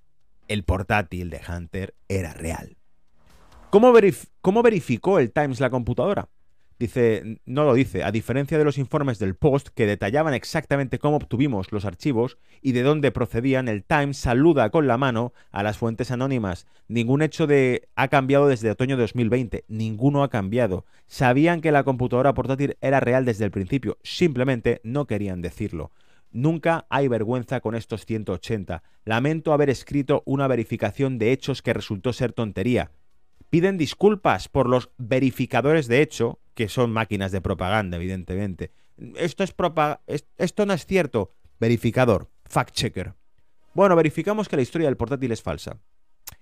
el 0.47 0.63
portátil 0.63 1.31
de 1.31 1.41
Hunter 1.49 1.95
era 2.07 2.33
real. 2.33 2.77
¿Cómo, 3.71 3.91
¿Cómo, 4.41 4.61
verificó 4.61 5.17
el 5.17 5.31
Times 5.31 5.59
la 5.59 5.71
computadora? 5.71 6.29
Dice, 6.79 7.41
no 7.45 7.63
lo 7.63 7.73
dice, 7.73 8.03
a 8.03 8.11
diferencia 8.11 8.57
de 8.59 8.63
los 8.63 8.77
informes 8.77 9.17
del 9.17 9.35
Post 9.35 9.69
que 9.69 9.87
detallaban 9.87 10.35
exactamente 10.35 10.99
cómo 10.99 11.17
obtuvimos 11.17 11.71
los 11.71 11.85
archivos 11.85 12.37
y 12.61 12.73
de 12.73 12.83
dónde 12.83 13.11
procedían, 13.11 13.67
el 13.67 13.83
Times 13.83 14.17
saluda 14.17 14.69
con 14.69 14.85
la 14.85 14.97
mano 14.97 15.33
a 15.49 15.63
las 15.63 15.79
fuentes 15.79 16.11
anónimas. 16.11 16.67
Ningún 16.87 17.23
hecho 17.23 17.47
de 17.47 17.89
ha 17.95 18.09
cambiado 18.09 18.47
desde 18.47 18.69
otoño 18.69 18.95
de 18.95 19.01
2020, 19.01 19.65
ninguno 19.67 20.21
ha 20.21 20.29
cambiado. 20.29 20.85
Sabían 21.07 21.61
que 21.61 21.71
la 21.71 21.83
computadora 21.83 22.35
portátil 22.35 22.77
era 22.79 22.99
real 22.99 23.25
desde 23.25 23.45
el 23.45 23.51
principio, 23.51 23.97
simplemente 24.03 24.79
no 24.83 25.07
querían 25.07 25.41
decirlo. 25.41 25.91
Nunca 26.31 26.85
hay 26.91 27.07
vergüenza 27.07 27.59
con 27.59 27.73
estos 27.73 28.05
180. 28.05 28.83
Lamento 29.03 29.51
haber 29.51 29.71
escrito 29.71 30.21
una 30.27 30.47
verificación 30.47 31.17
de 31.17 31.31
hechos 31.31 31.63
que 31.63 31.73
resultó 31.73 32.13
ser 32.13 32.33
tontería. 32.33 32.91
Piden 33.49 33.77
disculpas 33.77 34.47
por 34.47 34.69
los 34.69 34.91
verificadores 34.97 35.87
de 35.87 36.01
hecho, 36.01 36.39
que 36.57 36.69
son 36.69 36.91
máquinas 36.91 37.31
de 37.31 37.39
propaganda, 37.39 37.97
evidentemente. 37.97 38.71
Esto, 39.15 39.43
es 39.43 39.53
esto 40.37 40.65
no 40.65 40.73
es 40.73 40.87
cierto. 40.87 41.31
Verificador, 41.59 42.31
fact 42.45 42.73
checker. 42.73 43.13
Bueno, 43.75 43.95
verificamos 43.95 44.49
que 44.49 44.55
la 44.55 44.63
historia 44.63 44.87
del 44.87 44.97
portátil 44.97 45.31
es 45.31 45.43
falsa. 45.43 45.79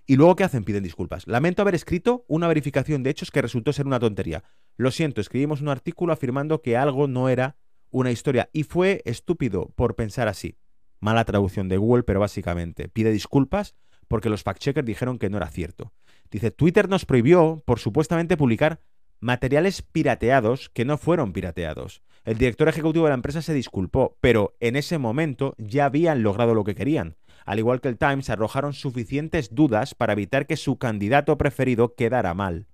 Y 0.05 0.15
luego, 0.15 0.37
¿qué 0.37 0.45
hacen? 0.45 0.63
Piden 0.63 0.83
disculpas. 0.83 1.27
Lamento 1.27 1.61
haber 1.61 1.75
escrito 1.75 2.23
una 2.29 2.47
verificación 2.47 3.03
de 3.03 3.09
hechos 3.09 3.29
que 3.29 3.41
resultó 3.41 3.73
ser 3.73 3.87
una 3.87 3.99
tontería. 3.99 4.45
Lo 4.77 4.89
siento, 4.89 5.19
escribimos 5.19 5.59
un 5.59 5.67
artículo 5.67 6.13
afirmando 6.13 6.61
que 6.61 6.77
algo 6.77 7.07
no 7.09 7.27
era 7.27 7.57
una 7.91 8.09
historia 8.09 8.49
y 8.53 8.63
fue 8.63 9.01
estúpido 9.03 9.73
por 9.75 9.95
pensar 9.95 10.29
así. 10.29 10.55
Mala 11.01 11.25
traducción 11.25 11.67
de 11.67 11.75
Google, 11.75 12.03
pero 12.03 12.21
básicamente 12.21 12.87
pide 12.87 13.11
disculpas 13.11 13.75
porque 14.07 14.29
los 14.29 14.45
fact-checkers 14.45 14.85
dijeron 14.85 15.19
que 15.19 15.29
no 15.29 15.35
era 15.35 15.49
cierto. 15.49 15.91
Dice, 16.31 16.51
Twitter 16.51 16.87
nos 16.87 17.05
prohibió 17.05 17.61
por 17.65 17.79
supuestamente 17.79 18.37
publicar 18.37 18.79
materiales 19.25 19.81
pirateados 19.81 20.69
que 20.69 20.85
no 20.85 20.97
fueron 20.97 21.33
pirateados. 21.33 22.01
El 22.23 22.37
director 22.37 22.69
ejecutivo 22.69 23.05
de 23.05 23.09
la 23.09 23.15
empresa 23.15 23.41
se 23.41 23.53
disculpó, 23.53 24.17
pero 24.21 24.55
en 24.59 24.75
ese 24.75 24.97
momento 24.97 25.55
ya 25.57 25.85
habían 25.85 26.23
logrado 26.23 26.55
lo 26.55 26.63
que 26.63 26.75
querían 26.75 27.17
al 27.45 27.59
igual 27.59 27.79
que 27.79 27.87
el 27.87 27.97
Times, 27.97 28.29
arrojaron 28.29 28.73
suficientes 28.73 29.53
dudas 29.53 29.93
para 29.93 30.13
evitar 30.13 30.47
que 30.47 30.57
su 30.57 30.77
candidato 30.77 31.37
preferido 31.37 31.93
quedara 31.95 32.33
mal. 32.33 32.67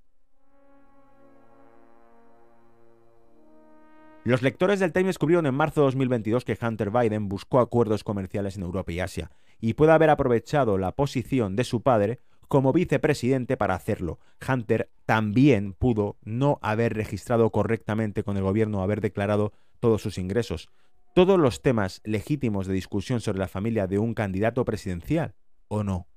Los 4.23 4.41
lectores 4.41 4.79
del 4.79 4.93
Times 4.93 5.07
descubrieron 5.07 5.45
en 5.45 5.55
marzo 5.55 5.81
de 5.81 5.85
2022 5.85 6.45
que 6.45 6.57
Hunter 6.61 6.91
Biden 6.91 7.27
buscó 7.27 7.59
acuerdos 7.59 8.03
comerciales 8.03 8.55
en 8.55 8.63
Europa 8.63 8.91
y 8.91 8.99
Asia, 8.99 9.31
y 9.59 9.73
puede 9.73 9.91
haber 9.91 10.09
aprovechado 10.09 10.77
la 10.77 10.93
posición 10.93 11.55
de 11.55 11.63
su 11.63 11.81
padre 11.81 12.19
como 12.51 12.73
vicepresidente 12.73 13.55
para 13.55 13.75
hacerlo. 13.75 14.19
Hunter 14.45 14.91
también 15.05 15.71
pudo 15.71 16.17
no 16.21 16.59
haber 16.61 16.93
registrado 16.93 17.49
correctamente 17.49 18.23
con 18.23 18.35
el 18.35 18.43
gobierno, 18.43 18.83
haber 18.83 18.99
declarado 18.99 19.53
todos 19.79 20.01
sus 20.01 20.17
ingresos 20.17 20.69
todos 21.13 21.39
los 21.39 21.61
temas 21.61 22.01
legítimos 22.03 22.67
de 22.67 22.73
discusión 22.73 23.19
sobre 23.21 23.39
la 23.39 23.47
familia 23.47 23.87
de 23.87 23.99
un 23.99 24.13
candidato 24.13 24.63
presidencial, 24.65 25.35
¿o 25.67 25.83
no? 25.83 26.07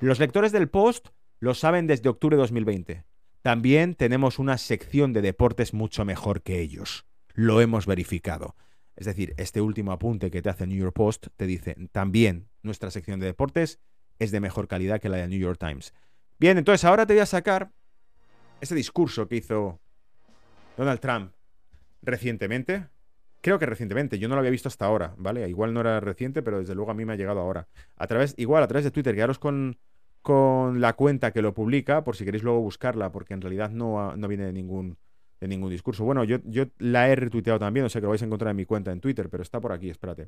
Los 0.00 0.18
lectores 0.18 0.52
del 0.52 0.68
Post 0.68 1.08
lo 1.38 1.54
saben 1.54 1.86
desde 1.86 2.08
octubre 2.08 2.36
de 2.36 2.40
2020. 2.42 3.04
También 3.42 3.94
tenemos 3.94 4.38
una 4.38 4.58
sección 4.58 5.12
de 5.12 5.22
deportes 5.22 5.72
mucho 5.72 6.04
mejor 6.04 6.42
que 6.42 6.60
ellos. 6.60 7.06
Lo 7.34 7.60
hemos 7.60 7.86
verificado. 7.86 8.56
Es 8.96 9.06
decir, 9.06 9.34
este 9.36 9.60
último 9.60 9.92
apunte 9.92 10.30
que 10.30 10.42
te 10.42 10.48
hace 10.48 10.66
New 10.66 10.78
York 10.78 10.94
Post 10.94 11.28
te 11.36 11.46
dice, 11.46 11.76
también 11.92 12.48
nuestra 12.62 12.90
sección 12.90 13.20
de 13.20 13.26
deportes 13.26 13.78
es 14.18 14.30
de 14.30 14.40
mejor 14.40 14.68
calidad 14.68 15.00
que 15.00 15.10
la 15.10 15.18
de 15.18 15.28
New 15.28 15.38
York 15.38 15.58
Times. 15.60 15.92
Bien, 16.38 16.56
entonces 16.56 16.84
ahora 16.84 17.06
te 17.06 17.12
voy 17.12 17.20
a 17.20 17.26
sacar 17.26 17.72
ese 18.60 18.74
discurso 18.74 19.28
que 19.28 19.36
hizo 19.36 19.80
Donald 20.76 21.00
Trump 21.00 21.32
recientemente. 22.02 22.86
Creo 23.42 23.58
que 23.58 23.66
recientemente, 23.66 24.18
yo 24.18 24.28
no 24.28 24.34
lo 24.34 24.40
había 24.40 24.50
visto 24.50 24.68
hasta 24.68 24.86
ahora, 24.86 25.14
¿vale? 25.18 25.46
Igual 25.48 25.74
no 25.74 25.80
era 25.80 26.00
reciente, 26.00 26.42
pero 26.42 26.58
desde 26.58 26.74
luego 26.74 26.90
a 26.90 26.94
mí 26.94 27.04
me 27.04 27.12
ha 27.12 27.16
llegado 27.16 27.40
ahora. 27.40 27.68
A 27.96 28.06
través, 28.06 28.34
igual 28.38 28.62
a 28.62 28.66
través 28.66 28.84
de 28.84 28.90
Twitter, 28.90 29.14
quedaros 29.14 29.38
con, 29.38 29.78
con 30.22 30.80
la 30.80 30.94
cuenta 30.94 31.32
que 31.32 31.42
lo 31.42 31.54
publica, 31.54 32.02
por 32.02 32.16
si 32.16 32.24
queréis 32.24 32.42
luego 32.42 32.60
buscarla, 32.60 33.12
porque 33.12 33.34
en 33.34 33.42
realidad 33.42 33.70
no, 33.70 34.16
no 34.16 34.28
viene 34.28 34.46
de 34.46 34.52
ningún, 34.52 34.98
de 35.40 35.48
ningún 35.48 35.70
discurso. 35.70 36.04
Bueno, 36.04 36.24
yo, 36.24 36.38
yo 36.44 36.64
la 36.78 37.08
he 37.08 37.16
retuiteado 37.16 37.58
también, 37.58 37.86
o 37.86 37.88
sea 37.88 38.00
que 38.00 38.04
lo 38.04 38.10
vais 38.10 38.22
a 38.22 38.26
encontrar 38.26 38.50
en 38.50 38.56
mi 38.56 38.64
cuenta 38.64 38.92
en 38.92 39.00
Twitter, 39.00 39.28
pero 39.28 39.42
está 39.42 39.60
por 39.60 39.72
aquí, 39.72 39.90
espérate. 39.90 40.26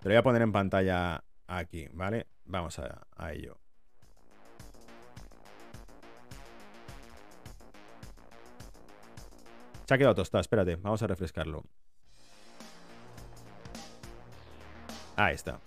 Te 0.00 0.08
lo 0.08 0.10
voy 0.10 0.16
a 0.16 0.22
poner 0.22 0.42
en 0.42 0.52
pantalla 0.52 1.22
aquí, 1.46 1.88
¿vale? 1.92 2.26
Vamos 2.44 2.78
a 2.78 3.32
ello. 3.32 3.58
Se 9.86 9.94
ha 9.94 9.98
quedado 9.98 10.16
tostado, 10.16 10.40
espérate, 10.40 10.74
vamos 10.76 11.00
a 11.02 11.06
refrescarlo. 11.06 11.62
Ahí 15.14 15.34
está. 15.34 15.60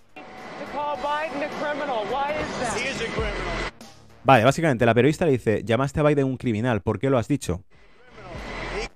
Vale, 4.24 4.44
básicamente 4.44 4.84
la 4.86 4.94
periodista 4.94 5.24
le 5.24 5.32
dice, 5.32 5.62
llamaste 5.64 6.00
a 6.00 6.02
Biden 6.02 6.26
un 6.26 6.36
criminal, 6.36 6.82
¿por 6.82 6.98
qué 6.98 7.10
lo 7.10 7.18
has 7.18 7.28
dicho? 7.28 7.64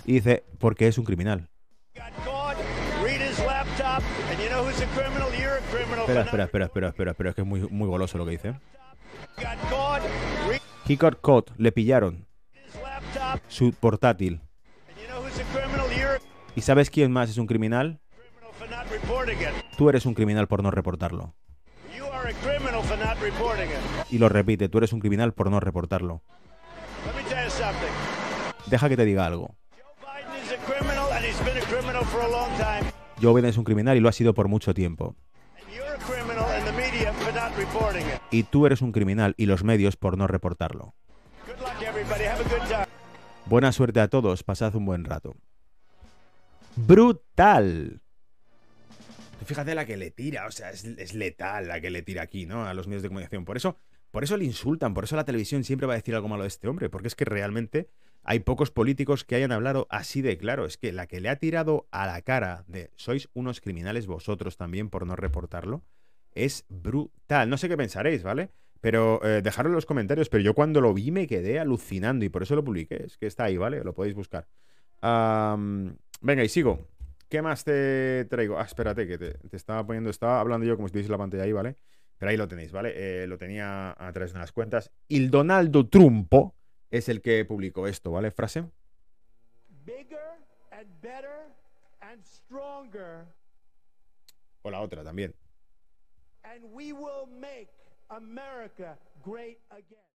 Y 0.04 0.14
dice, 0.14 0.44
porque 0.58 0.86
es 0.86 0.98
un 0.98 1.04
criminal. 1.04 1.48
Espera, 6.00 6.22
espera, 6.22 6.44
espera, 6.44 6.66
espera, 6.88 7.10
espera, 7.10 7.30
es 7.30 7.34
que 7.34 7.40
es 7.40 7.46
muy, 7.46 7.60
muy 7.70 7.88
goloso 7.88 8.18
lo 8.18 8.26
que 8.26 8.32
dice. 8.32 8.54
He 10.86 10.96
got 10.96 11.50
le 11.56 11.72
pillaron. 11.72 12.26
Su 13.48 13.72
portátil. 13.72 14.40
¿Y 16.54 16.60
sabes 16.60 16.90
quién 16.90 17.10
más 17.10 17.30
es 17.30 17.38
un 17.38 17.46
criminal? 17.46 18.00
Tú 19.78 19.88
eres 19.88 20.04
un 20.04 20.14
criminal 20.14 20.46
por 20.46 20.62
no 20.62 20.70
reportarlo. 20.70 21.34
Y 24.14 24.18
lo 24.18 24.28
repite, 24.28 24.68
tú 24.68 24.78
eres 24.78 24.92
un 24.92 25.00
criminal 25.00 25.34
por 25.34 25.50
no 25.50 25.58
reportarlo. 25.58 26.22
Deja 28.66 28.88
que 28.88 28.96
te 28.96 29.04
diga 29.04 29.26
algo. 29.26 29.56
Joe 33.20 33.34
Biden 33.34 33.50
es 33.50 33.58
un 33.58 33.64
criminal 33.64 33.96
y 33.96 34.00
lo 34.00 34.08
ha 34.08 34.12
sido 34.12 34.32
por 34.34 34.46
mucho 34.46 34.72
tiempo. 34.72 35.16
Y 38.30 38.42
tú 38.44 38.66
eres 38.66 38.82
un 38.82 38.92
criminal 38.92 39.34
y 39.36 39.46
los 39.46 39.64
medios 39.64 39.96
por 39.96 40.16
no 40.16 40.26
reportarlo. 40.26 40.94
Buena 43.46 43.72
suerte 43.72 44.00
a 44.00 44.08
todos, 44.08 44.42
pasad 44.44 44.74
un 44.76 44.86
buen 44.86 45.04
rato 45.04 45.34
brutal. 46.76 48.00
Fíjate 49.44 49.74
la 49.74 49.84
que 49.84 49.96
le 49.96 50.10
tira, 50.10 50.46
o 50.46 50.50
sea, 50.50 50.70
es, 50.70 51.14
letal 51.14 51.68
la 51.68 51.80
que 51.80 51.90
le 51.90 52.02
tira 52.02 52.22
aquí, 52.22 52.46
¿no? 52.46 52.66
A 52.66 52.74
los 52.74 52.86
medios 52.86 53.02
de 53.02 53.08
comunicación. 53.08 53.44
Por 53.44 53.56
eso, 53.56 53.78
por 54.14 54.22
eso 54.22 54.36
le 54.36 54.44
insultan, 54.44 54.94
por 54.94 55.02
eso 55.02 55.16
la 55.16 55.24
televisión 55.24 55.64
siempre 55.64 55.88
va 55.88 55.94
a 55.94 55.96
decir 55.96 56.14
algo 56.14 56.28
malo 56.28 56.44
de 56.44 56.48
este 56.48 56.68
hombre, 56.68 56.88
porque 56.88 57.08
es 57.08 57.16
que 57.16 57.24
realmente 57.24 57.88
hay 58.22 58.38
pocos 58.38 58.70
políticos 58.70 59.24
que 59.24 59.34
hayan 59.34 59.50
hablado 59.50 59.88
así 59.90 60.22
de 60.22 60.38
claro. 60.38 60.66
Es 60.66 60.78
que 60.78 60.92
la 60.92 61.08
que 61.08 61.20
le 61.20 61.28
ha 61.28 61.36
tirado 61.40 61.88
a 61.90 62.06
la 62.06 62.22
cara 62.22 62.62
de 62.68 62.92
sois 62.94 63.28
unos 63.34 63.60
criminales 63.60 64.06
vosotros 64.06 64.56
también 64.56 64.88
por 64.88 65.04
no 65.04 65.16
reportarlo, 65.16 65.82
es 66.30 66.64
brutal. 66.68 67.50
No 67.50 67.58
sé 67.58 67.68
qué 67.68 67.76
pensaréis, 67.76 68.22
¿vale? 68.22 68.50
Pero 68.80 69.20
eh, 69.24 69.42
dejadlo 69.42 69.70
en 69.70 69.74
los 69.74 69.84
comentarios. 69.84 70.28
Pero 70.28 70.44
yo 70.44 70.54
cuando 70.54 70.80
lo 70.80 70.94
vi 70.94 71.10
me 71.10 71.26
quedé 71.26 71.58
alucinando 71.58 72.24
y 72.24 72.28
por 72.28 72.44
eso 72.44 72.54
lo 72.54 72.62
publiqué. 72.62 73.02
Es 73.06 73.18
que 73.18 73.26
está 73.26 73.44
ahí, 73.44 73.56
¿vale? 73.56 73.82
Lo 73.82 73.94
podéis 73.94 74.14
buscar. 74.14 74.46
Venga, 75.02 76.44
y 76.44 76.48
sigo. 76.48 76.86
¿Qué 77.28 77.42
más 77.42 77.64
te 77.64 78.26
traigo? 78.26 78.60
Ah, 78.60 78.62
espérate, 78.62 79.08
que 79.08 79.18
te, 79.18 79.38
estaba 79.50 79.84
poniendo, 79.84 80.08
estaba 80.08 80.40
hablando 80.40 80.64
yo 80.66 80.76
como 80.76 80.86
si 80.86 80.92
tuviese 80.92 81.10
la 81.10 81.18
pantalla 81.18 81.42
ahí, 81.42 81.52
¿vale? 81.52 81.74
Pero 82.24 82.30
ahí 82.30 82.38
lo 82.38 82.48
tenéis, 82.48 82.72
¿vale? 82.72 82.94
Eh, 82.96 83.26
lo 83.26 83.36
tenía 83.36 83.90
a 83.90 84.10
través 84.14 84.32
de 84.32 84.38
unas 84.38 84.50
cuentas. 84.50 84.90
Il 85.08 85.30
Donaldo 85.30 85.90
Trumpo 85.90 86.54
es 86.90 87.10
el 87.10 87.20
que 87.20 87.44
publicó 87.44 87.86
esto, 87.86 88.12
¿vale? 88.12 88.30
Frase. 88.30 88.64
O 94.62 94.70
la 94.70 94.80
otra 94.80 95.04
también. 95.04 95.34
And 96.44 96.64
we 96.72 96.94
will 96.94 97.26
make 97.28 97.68
America 98.08 98.96
great 99.22 99.58
again. 99.68 100.13